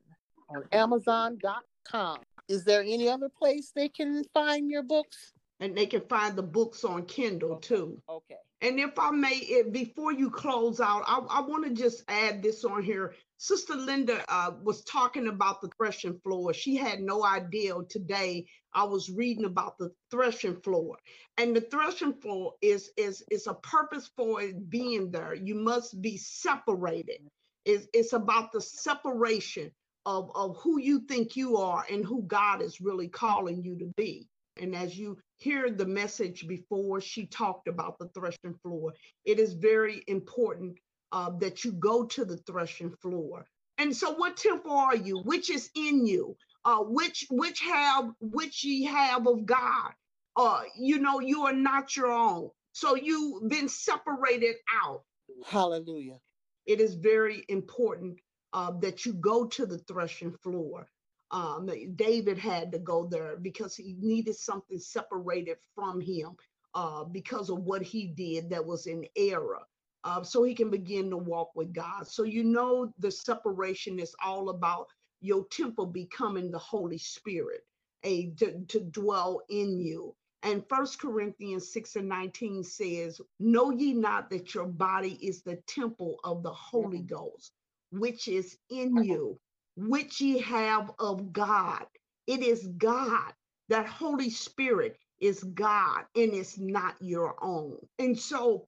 on 0.49 0.65
Amazon.com. 0.73 2.19
Is 2.49 2.65
there 2.65 2.81
any 2.81 3.09
other 3.09 3.29
place 3.29 3.73
they 3.75 3.89
can 3.89 4.25
find 4.33 4.71
your 4.71 4.83
books? 4.83 5.35
And 5.61 5.77
they 5.77 5.87
can 5.87 6.03
find 6.03 6.37
the 6.37 6.43
books 6.43 6.85
on 6.85 7.05
Kindle 7.07 7.55
okay. 7.55 7.69
too. 7.69 8.03
Okay. 8.09 8.37
And 8.61 8.81
if 8.81 8.99
I 8.99 9.11
may, 9.11 9.37
if, 9.37 9.73
before 9.73 10.13
you 10.13 10.31
close 10.31 10.81
out, 10.81 11.05
I, 11.07 11.19
I 11.19 11.41
want 11.43 11.65
to 11.65 11.81
just 11.81 12.03
add 12.09 12.43
this 12.43 12.65
on 12.65 12.83
here. 12.83 13.15
Sister 13.37 13.75
Linda 13.75 14.25
uh, 14.29 14.53
was 14.65 14.83
talking 14.83 15.29
about 15.29 15.61
the 15.61 15.71
threshing 15.77 16.19
floor. 16.25 16.53
She 16.53 16.77
had 16.77 17.01
no 17.01 17.25
idea 17.25 17.75
today. 17.89 18.47
I 18.75 18.83
was 18.83 19.11
reading 19.11 19.45
about 19.45 19.79
the 19.79 19.93
threshing 20.11 20.61
floor, 20.61 20.97
and 21.37 21.55
the 21.55 21.61
threshing 21.61 22.15
floor 22.15 22.55
is 22.61 22.91
is 22.97 23.23
is 23.31 23.47
a 23.47 23.55
purpose 23.55 24.11
for 24.17 24.43
it 24.43 24.69
being 24.69 25.13
there. 25.13 25.35
You 25.35 25.55
must 25.55 26.03
be 26.03 26.17
separated. 26.17 27.21
It's, 27.65 27.87
it's 27.93 28.13
about 28.13 28.51
the 28.51 28.61
separation 28.61 29.71
of, 30.05 30.31
of 30.35 30.57
who 30.57 30.81
you 30.81 31.01
think 31.01 31.37
you 31.37 31.59
are 31.59 31.85
and 31.91 32.05
who 32.05 32.23
God 32.23 32.63
is 32.63 32.81
really 32.81 33.09
calling 33.09 33.63
you 33.63 33.79
to 33.79 33.93
be. 33.97 34.27
And 34.61 34.75
as 34.75 34.99
you 34.99 35.19
hear 35.37 35.71
the 35.71 35.87
message 35.87 36.47
before, 36.47 37.01
she 37.01 37.27
talked 37.27 37.69
about 37.69 37.99
the 37.99 38.09
threshing 38.09 38.55
floor. 38.63 38.95
It 39.25 39.39
is 39.39 39.53
very 39.55 40.03
important 40.07 40.79
uh, 41.13 41.31
that 41.39 41.65
you 41.65 41.73
go 41.73 42.05
to 42.05 42.25
the 42.25 42.37
threshing 42.39 42.95
floor. 43.03 43.47
And 43.79 43.95
so, 43.97 44.13
what 44.15 44.37
temple 44.37 44.73
are 44.73 44.97
you? 44.97 45.19
Which 45.21 45.51
is 45.51 45.71
in 45.75 46.07
you? 46.07 46.37
Uh, 46.65 46.79
which 46.81 47.27
which 47.31 47.61
have 47.61 48.11
which 48.21 48.65
ye 48.65 48.85
have 48.85 49.27
of 49.27 49.47
God? 49.47 49.93
Uh, 50.37 50.63
you 50.79 50.99
know, 50.99 51.21
you 51.21 51.47
are 51.47 51.53
not 51.53 51.97
your 51.97 52.13
own. 52.13 52.51
So 52.73 52.95
you've 52.95 53.49
been 53.49 53.69
separated 53.69 54.57
out. 54.85 55.03
Hallelujah. 55.47 56.19
It 56.67 56.81
is 56.81 56.95
very 56.95 57.45
important 57.49 58.21
uh, 58.53 58.73
that 58.81 59.05
you 59.05 59.15
go 59.15 59.47
to 59.47 59.67
the 59.67 59.79
threshing 59.79 60.33
floor. 60.43 60.89
Um, 61.31 61.69
David 61.97 62.39
had 62.39 62.73
to 62.73 62.79
go 62.79 63.07
there 63.07 63.37
because 63.37 63.77
he 63.77 63.97
needed 64.01 64.37
something 64.37 64.79
separated 64.79 65.59
from 65.75 66.01
him 66.01 66.37
uh, 66.75 67.05
because 67.05 67.51
of 67.51 67.59
what 67.65 67.83
he 67.83 68.07
did 68.07 68.51
that 68.51 68.65
was 68.65 68.87
in 68.87 69.05
error. 69.17 69.61
Uh, 70.05 70.23
so 70.23 70.43
he 70.43 70.55
can 70.55 70.71
begin 70.71 71.11
to 71.11 71.17
walk 71.17 71.51
with 71.55 71.73
God. 71.73 72.07
So 72.07 72.23
you 72.23 72.45
know 72.45 72.93
the 72.99 73.11
separation 73.11 73.99
is 73.99 74.15
all 74.25 74.51
about 74.51 74.87
your 75.21 75.45
temple 75.51 75.87
becoming 75.87 76.51
the 76.51 76.59
Holy 76.59 76.99
Spirit, 76.99 77.63
a 78.05 78.31
to, 78.37 78.61
to 78.69 78.81
dwell 78.81 79.43
in 79.49 79.79
you. 79.81 80.15
And 80.45 80.65
First 80.69 81.01
Corinthians 81.01 81.73
6 81.73 81.97
and 81.97 82.09
19 82.09 82.63
says, 82.63 83.21
Know 83.41 83.71
ye 83.71 83.93
not 83.93 84.31
that 84.31 84.55
your 84.55 84.67
body 84.67 85.19
is 85.21 85.43
the 85.43 85.57
temple 85.67 86.21
of 86.23 86.45
the 86.45 86.53
Holy 86.53 87.01
Ghost, 87.01 87.53
which 87.91 88.29
is 88.29 88.57
in 88.71 89.03
you, 89.03 89.39
which 89.79 90.21
ye 90.21 90.39
have 90.41 90.91
of 90.99 91.33
God. 91.33 91.87
It 92.27 92.43
is 92.43 92.67
God. 92.79 93.33
That 93.69 93.87
Holy 93.87 94.31
Spirit 94.31 94.99
is 95.21 95.45
God 95.45 96.05
and 96.17 96.35
it's 96.35 96.59
not 96.59 96.97
your 97.01 97.37
own. 97.43 97.77
And 97.99 98.19
so 98.19 98.67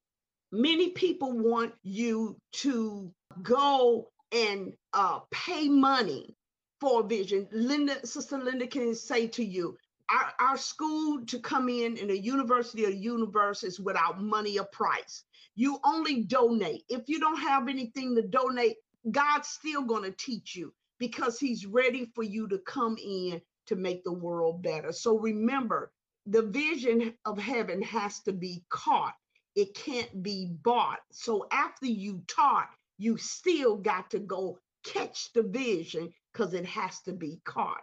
many 0.52 0.90
people 0.90 1.32
want 1.32 1.72
you 1.82 2.36
to 2.52 3.12
go 3.42 4.10
and 4.32 4.72
uh, 4.92 5.20
pay 5.30 5.68
money 5.68 6.36
for 6.80 7.02
vision. 7.02 7.48
Linda, 7.52 8.06
Sister 8.06 8.38
Linda 8.38 8.66
can 8.66 8.94
say 8.94 9.26
to 9.28 9.44
you, 9.44 9.76
our, 10.10 10.50
our 10.50 10.56
school 10.56 11.24
to 11.26 11.38
come 11.40 11.68
in 11.68 11.96
in 11.96 12.10
a 12.10 12.14
university 12.14 12.86
or 12.86 12.90
universe 12.90 13.64
is 13.64 13.80
without 13.80 14.20
money 14.20 14.58
or 14.58 14.66
price. 14.66 15.24
You 15.56 15.78
only 15.84 16.24
donate. 16.24 16.84
If 16.88 17.08
you 17.08 17.20
don't 17.20 17.40
have 17.40 17.68
anything 17.68 18.14
to 18.16 18.22
donate, 18.22 18.76
God's 19.10 19.48
still 19.48 19.82
going 19.82 20.04
to 20.04 20.12
teach 20.12 20.56
you 20.56 20.72
because 21.00 21.40
he's 21.40 21.66
ready 21.66 22.04
for 22.14 22.22
you 22.22 22.46
to 22.46 22.58
come 22.58 22.96
in 23.02 23.40
to 23.66 23.74
make 23.74 24.04
the 24.04 24.12
world 24.12 24.62
better. 24.62 24.92
So 24.92 25.18
remember, 25.18 25.90
the 26.26 26.42
vision 26.42 27.14
of 27.24 27.38
heaven 27.38 27.82
has 27.82 28.20
to 28.20 28.32
be 28.32 28.62
caught. 28.68 29.14
It 29.56 29.74
can't 29.74 30.22
be 30.22 30.52
bought. 30.62 31.00
So 31.10 31.46
after 31.50 31.86
you 31.86 32.22
taught, 32.28 32.68
you 32.98 33.16
still 33.16 33.76
got 33.76 34.10
to 34.10 34.20
go 34.20 34.58
catch 34.84 35.32
the 35.32 35.42
vision 35.42 36.12
because 36.32 36.54
it 36.54 36.66
has 36.66 37.00
to 37.02 37.12
be 37.12 37.40
caught. 37.44 37.82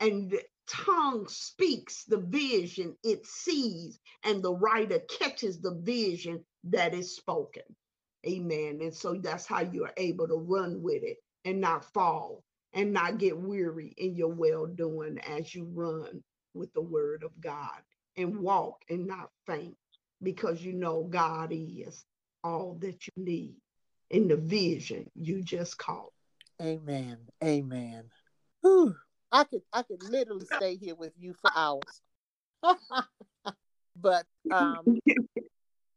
And 0.00 0.34
tongue 0.68 1.26
speaks 1.28 2.04
the 2.04 2.18
vision 2.18 2.96
it 3.02 3.26
sees, 3.26 3.98
and 4.24 4.42
the 4.42 4.54
writer 4.54 5.00
catches 5.18 5.60
the 5.60 5.74
vision 5.82 6.44
that 6.64 6.94
is 6.94 7.16
spoken. 7.16 7.62
Amen. 8.26 8.78
And 8.82 8.94
so 8.94 9.14
that's 9.14 9.46
how 9.46 9.62
you 9.62 9.84
are 9.84 9.94
able 9.96 10.28
to 10.28 10.36
run 10.36 10.82
with 10.82 11.02
it 11.02 11.16
and 11.44 11.60
not 11.60 11.84
fall 11.92 12.42
and 12.72 12.92
not 12.92 13.18
get 13.18 13.36
weary 13.36 13.94
in 13.96 14.14
your 14.16 14.32
well 14.32 14.66
doing 14.66 15.18
as 15.18 15.54
you 15.54 15.68
run 15.72 16.22
with 16.54 16.72
the 16.74 16.82
word 16.82 17.22
of 17.22 17.38
God 17.40 17.80
and 18.16 18.38
walk 18.38 18.82
and 18.88 19.06
not 19.06 19.30
faint 19.46 19.76
because 20.22 20.62
you 20.62 20.72
know 20.72 21.04
God 21.04 21.50
is 21.52 22.04
all 22.44 22.76
that 22.80 23.06
you 23.06 23.12
need 23.24 23.56
in 24.10 24.28
the 24.28 24.36
vision 24.36 25.10
you 25.14 25.42
just 25.42 25.78
caught. 25.78 26.12
Amen. 26.60 27.18
Amen. 27.42 28.04
Whew. 28.60 28.94
I 29.30 29.44
could 29.44 29.62
I 29.72 29.82
could 29.82 30.02
literally 30.02 30.44
stay 30.44 30.76
here 30.76 30.94
with 30.94 31.12
you 31.18 31.34
for 31.40 31.50
hours. 31.56 32.02
but 33.96 34.26
um, 34.52 34.98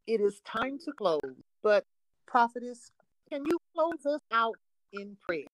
it 0.08 0.22
is 0.22 0.40
time 0.42 0.80
to 0.86 0.94
close. 0.94 1.20
But 1.62 1.84
prophetess, 2.26 2.92
can 3.30 3.44
you 3.46 3.60
close 3.76 4.06
us 4.06 4.22
out 4.32 4.56
in 4.94 5.18
prayer? 5.22 5.46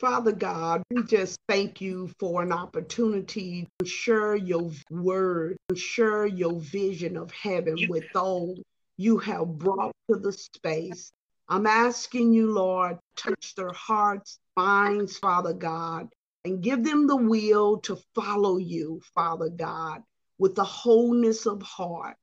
Father 0.00 0.32
God, 0.32 0.82
we 0.90 1.02
just 1.02 1.38
thank 1.46 1.80
you 1.80 2.10
for 2.18 2.42
an 2.42 2.52
opportunity 2.52 3.68
to 3.78 3.86
share 3.86 4.34
your 4.34 4.70
word, 4.90 5.58
to 5.68 5.76
share 5.76 6.24
your 6.24 6.58
vision 6.60 7.18
of 7.18 7.30
heaven 7.32 7.86
with 7.88 8.04
those 8.14 8.58
you 8.96 9.18
have 9.18 9.58
brought 9.58 9.92
to 10.10 10.18
the 10.18 10.32
space. 10.32 11.12
I'm 11.48 11.66
asking 11.66 12.32
you, 12.32 12.52
Lord, 12.52 12.98
touch 13.16 13.54
their 13.54 13.72
hearts, 13.72 14.38
minds, 14.56 15.18
Father 15.18 15.52
God, 15.52 16.08
and 16.44 16.62
give 16.62 16.84
them 16.84 17.06
the 17.06 17.16
will 17.16 17.78
to 17.80 17.98
follow 18.14 18.58
you, 18.58 19.00
Father 19.14 19.48
God, 19.48 20.02
with 20.38 20.54
the 20.54 20.64
wholeness 20.64 21.46
of 21.46 21.60
heart. 21.62 22.16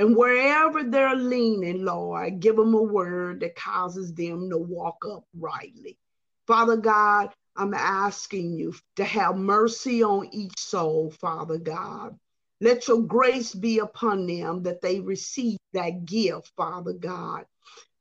And 0.00 0.16
wherever 0.16 0.82
they're 0.82 1.14
leaning, 1.14 1.84
Lord, 1.84 2.40
give 2.40 2.56
them 2.56 2.72
a 2.72 2.82
word 2.82 3.40
that 3.40 3.54
causes 3.54 4.14
them 4.14 4.48
to 4.48 4.56
walk 4.56 5.04
uprightly. 5.04 5.98
Father 6.46 6.78
God, 6.78 7.34
I'm 7.54 7.74
asking 7.74 8.54
you 8.54 8.74
to 8.96 9.04
have 9.04 9.36
mercy 9.36 10.02
on 10.02 10.30
each 10.32 10.58
soul, 10.58 11.10
Father 11.20 11.58
God. 11.58 12.18
Let 12.62 12.88
your 12.88 13.02
grace 13.02 13.54
be 13.54 13.80
upon 13.80 14.26
them 14.26 14.62
that 14.62 14.80
they 14.80 15.00
receive 15.00 15.58
that 15.74 16.06
gift, 16.06 16.50
Father 16.56 16.94
God. 16.94 17.44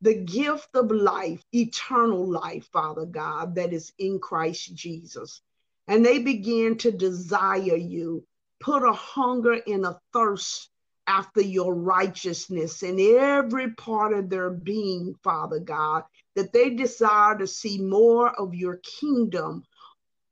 The 0.01 0.15
gift 0.15 0.69
of 0.75 0.91
life, 0.91 1.43
eternal 1.53 2.25
life, 2.25 2.69
Father 2.71 3.07
God, 3.07 3.55
that 3.55 3.73
is 3.73 3.91
in 3.99 4.19
Christ 4.19 4.73
Jesus 4.73 5.41
and 5.89 6.05
they 6.05 6.19
begin 6.19 6.77
to 6.77 6.91
desire 6.91 7.75
you, 7.75 8.25
put 8.61 8.83
a 8.83 8.93
hunger 8.93 9.59
and 9.67 9.85
a 9.85 9.99
thirst 10.13 10.69
after 11.09 11.41
your 11.41 11.73
righteousness 11.73 12.83
in 12.83 12.99
every 12.99 13.71
part 13.71 14.13
of 14.13 14.29
their 14.29 14.51
being, 14.51 15.15
Father 15.23 15.59
God, 15.59 16.03
that 16.35 16.53
they 16.53 16.69
desire 16.69 17.35
to 17.35 17.47
see 17.47 17.81
more 17.81 18.29
of 18.39 18.53
your 18.53 18.79
kingdom 18.99 19.63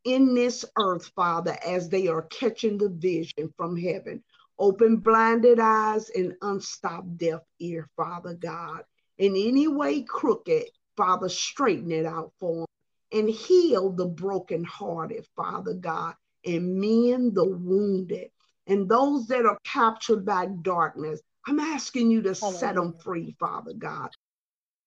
in 0.06 0.36
this 0.36 0.64
earth, 0.78 1.12
Father, 1.16 1.58
as 1.66 1.90
they 1.90 2.08
are 2.08 2.22
catching 2.30 2.78
the 2.78 2.90
vision 2.90 3.52
from 3.58 3.76
heaven. 3.76 4.24
Open 4.60 4.98
blinded 4.98 5.60
eyes 5.60 6.12
and 6.12 6.36
unstopped 6.44 7.18
deaf 7.18 7.42
ear, 7.60 7.90
Father 7.98 8.36
God. 8.36 8.84
In 9.18 9.36
any 9.36 9.68
way 9.68 10.04
crooked, 10.04 10.66
Father, 10.96 11.28
straighten 11.28 11.92
it 11.92 12.06
out 12.06 12.34
for 12.40 12.68
them 13.12 13.20
and 13.20 13.30
heal 13.30 13.90
the 13.90 14.06
brokenhearted, 14.06 15.26
Father 15.36 15.74
God, 15.74 16.14
and 16.46 16.76
mend 16.80 17.34
the 17.34 17.46
wounded 17.46 18.30
and 18.68 18.90
those 18.90 19.28
that 19.28 19.46
are 19.46 19.60
captured 19.64 20.26
by 20.26 20.48
darkness. 20.62 21.22
I'm 21.48 21.60
asking 21.60 22.12
you 22.12 22.22
to 22.24 22.34
Hallelujah. 22.34 22.60
set 22.60 22.76
them 22.76 22.94
free, 23.00 23.36
Father 23.40 23.74
God. 23.74 24.10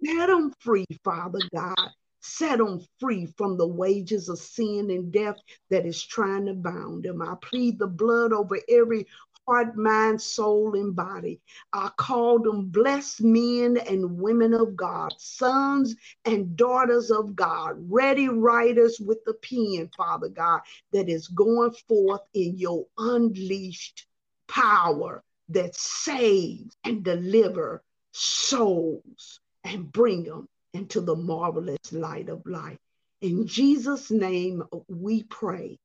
Set 0.04 0.26
them 0.26 0.52
free, 0.60 0.86
Father 1.04 1.42
God. 1.54 1.90
Set 2.20 2.58
them 2.58 2.80
free 2.98 3.26
from 3.38 3.56
the 3.56 3.66
wages 3.66 4.28
of 4.28 4.38
sin 4.38 4.90
and 4.90 5.10
death 5.10 5.36
that 5.70 5.86
is 5.86 6.04
trying 6.04 6.46
to 6.46 6.54
bound 6.54 7.04
them. 7.04 7.22
I 7.22 7.34
plead 7.40 7.78
the 7.78 7.86
blood 7.86 8.32
over 8.32 8.58
every 8.68 9.06
heart, 9.50 9.76
mind, 9.76 10.20
soul, 10.20 10.74
and 10.76 10.94
body. 10.94 11.40
I 11.72 11.90
call 11.96 12.38
them 12.38 12.66
blessed 12.66 13.22
men 13.22 13.78
and 13.78 14.18
women 14.18 14.54
of 14.54 14.76
God, 14.76 15.12
sons 15.18 15.96
and 16.24 16.56
daughters 16.56 17.10
of 17.10 17.34
God, 17.34 17.74
ready 17.78 18.28
writers 18.28 19.00
with 19.00 19.18
the 19.24 19.34
pen, 19.34 19.90
Father 19.96 20.28
God, 20.28 20.60
that 20.92 21.08
is 21.08 21.26
going 21.28 21.72
forth 21.88 22.22
in 22.34 22.56
your 22.58 22.86
unleashed 22.96 24.06
power 24.48 25.22
that 25.48 25.74
saves 25.74 26.76
and 26.84 27.02
deliver 27.02 27.82
souls 28.12 29.40
and 29.64 29.90
bring 29.90 30.22
them 30.22 30.48
into 30.74 31.00
the 31.00 31.16
marvelous 31.16 31.92
light 31.92 32.28
of 32.28 32.46
life. 32.46 32.78
In 33.20 33.48
Jesus' 33.48 34.12
name 34.12 34.62
we 34.88 35.24
pray. 35.24 35.78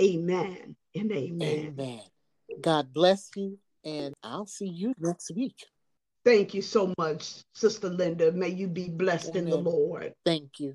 Amen 0.00 0.76
and 0.94 1.12
amen. 1.12 1.74
Amen. 1.78 2.00
God 2.60 2.92
bless 2.92 3.30
you, 3.36 3.58
and 3.84 4.12
I'll 4.22 4.46
see 4.46 4.68
you 4.68 4.94
next 4.98 5.30
week. 5.34 5.64
Thank 6.24 6.52
you 6.52 6.60
so 6.60 6.92
much, 6.98 7.44
Sister 7.54 7.88
Linda. 7.88 8.32
May 8.32 8.48
you 8.48 8.68
be 8.68 8.90
blessed 8.90 9.30
Amen. 9.30 9.44
in 9.44 9.50
the 9.50 9.56
Lord. 9.56 10.12
Thank 10.24 10.60
you. 10.60 10.74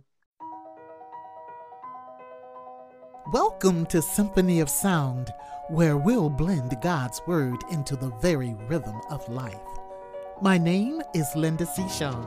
Welcome 3.31 3.85
to 3.87 4.01
Symphony 4.01 4.59
of 4.59 4.69
Sound, 4.69 5.31
where 5.69 5.97
we'll 5.97 6.29
blend 6.29 6.75
God's 6.81 7.21
Word 7.27 7.63
into 7.69 7.95
the 7.95 8.09
very 8.21 8.55
rhythm 8.67 8.99
of 9.09 9.27
life. 9.29 9.55
My 10.41 10.57
name 10.57 11.01
is 11.13 11.35
Linda 11.35 11.65
C. 11.65 11.87
Shaw, 11.89 12.25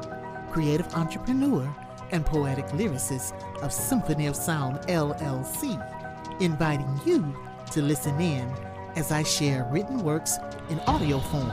creative 0.53 0.93
entrepreneur 0.95 1.75
and 2.13 2.25
poetic 2.25 2.67
lyricist 2.69 3.33
of 3.63 3.73
Symphony 3.73 4.27
of 4.27 4.37
Sound 4.37 4.79
LLC, 4.89 6.41
inviting 6.41 7.01
you 7.05 7.37
to 7.73 7.83
listen 7.83 8.21
in 8.21 8.49
as 8.97 9.13
I 9.13 9.23
share 9.23 9.69
written 9.71 10.03
works 10.03 10.37
in 10.71 10.81
audio 10.81 11.19
form, 11.19 11.53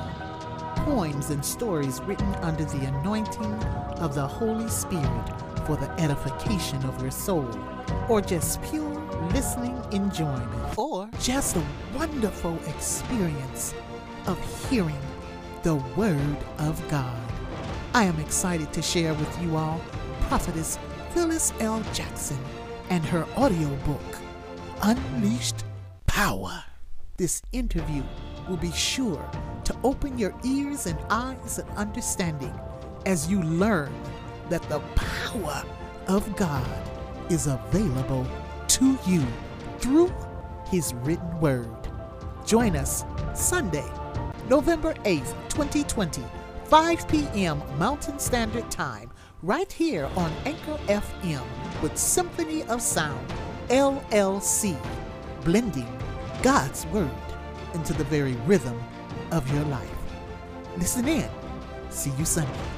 poems 0.86 1.30
and 1.30 1.44
stories 1.44 2.00
written 2.02 2.34
under 2.36 2.66
the 2.66 2.86
anointing 2.86 3.54
of 4.00 4.16
the 4.16 4.26
Holy 4.26 4.70
Spirit 4.70 5.32
for 5.66 5.76
the 5.78 5.90
edification 6.00 6.84
of 6.86 7.02
your 7.02 7.12
soul, 7.12 7.50
or 8.08 8.22
just 8.22 8.62
pure 8.64 8.94
listening 9.32 9.82
enjoyment, 9.92 10.78
or 10.78 11.10
just 11.20 11.56
a 11.56 11.64
wonderful 11.96 12.56
experience 12.68 13.74
of 14.28 14.70
hearing 14.70 15.02
the 15.64 15.76
Word 15.96 16.38
of 16.60 16.88
God. 16.90 17.18
I 17.94 18.04
am 18.04 18.20
excited 18.20 18.72
to 18.74 18.82
share 18.82 19.14
with 19.14 19.42
you 19.42 19.56
all 19.56 19.82
Prophetess 20.22 20.78
Phyllis 21.12 21.54
L. 21.60 21.82
Jackson 21.94 22.40
and 22.90 23.04
her 23.06 23.26
audiobook, 23.38 24.02
Unleashed 24.82 25.64
Power. 26.06 26.64
This 27.18 27.42
interview 27.54 28.04
will 28.50 28.58
be 28.58 28.74
sure 28.74 29.26
to 29.64 29.76
open 29.86 30.18
your 30.18 30.36
ears 30.44 30.86
and 30.86 31.00
eyes 31.10 31.60
and 31.60 31.70
understanding 31.78 32.54
as 33.06 33.32
you 33.32 33.42
learn 33.42 33.94
that 34.50 34.62
the 34.64 34.80
power 34.96 35.64
of 36.08 36.36
God 36.36 36.68
is 37.32 37.48
available 37.48 38.28
to 38.68 39.00
you 39.08 39.26
through 39.80 40.14
His 40.70 40.94
written 40.94 41.40
word. 41.40 41.74
Join 42.46 42.76
us 42.76 43.06
Sunday, 43.34 43.90
November 44.50 44.94
8th, 45.06 45.32
2020, 45.48 46.22
5 46.66 47.08
p.m. 47.08 47.64
Mountain 47.80 48.20
Standard 48.20 48.70
Time, 48.70 49.10
right 49.42 49.72
here 49.72 50.10
on 50.18 50.34
Anchor 50.44 50.78
FM 50.88 51.46
with 51.82 51.98
Symphony 51.98 52.64
of 52.64 52.82
Sound, 52.82 53.26
LLC, 53.70 54.78
blending 55.46 55.95
God's 56.46 56.86
Word 56.94 57.10
into 57.74 57.92
the 57.94 58.04
very 58.04 58.34
rhythm 58.46 58.80
of 59.32 59.52
your 59.52 59.64
life. 59.64 59.90
Listen 60.78 61.08
in. 61.08 61.28
See 61.90 62.12
you 62.20 62.26
Sunday. 62.26 62.75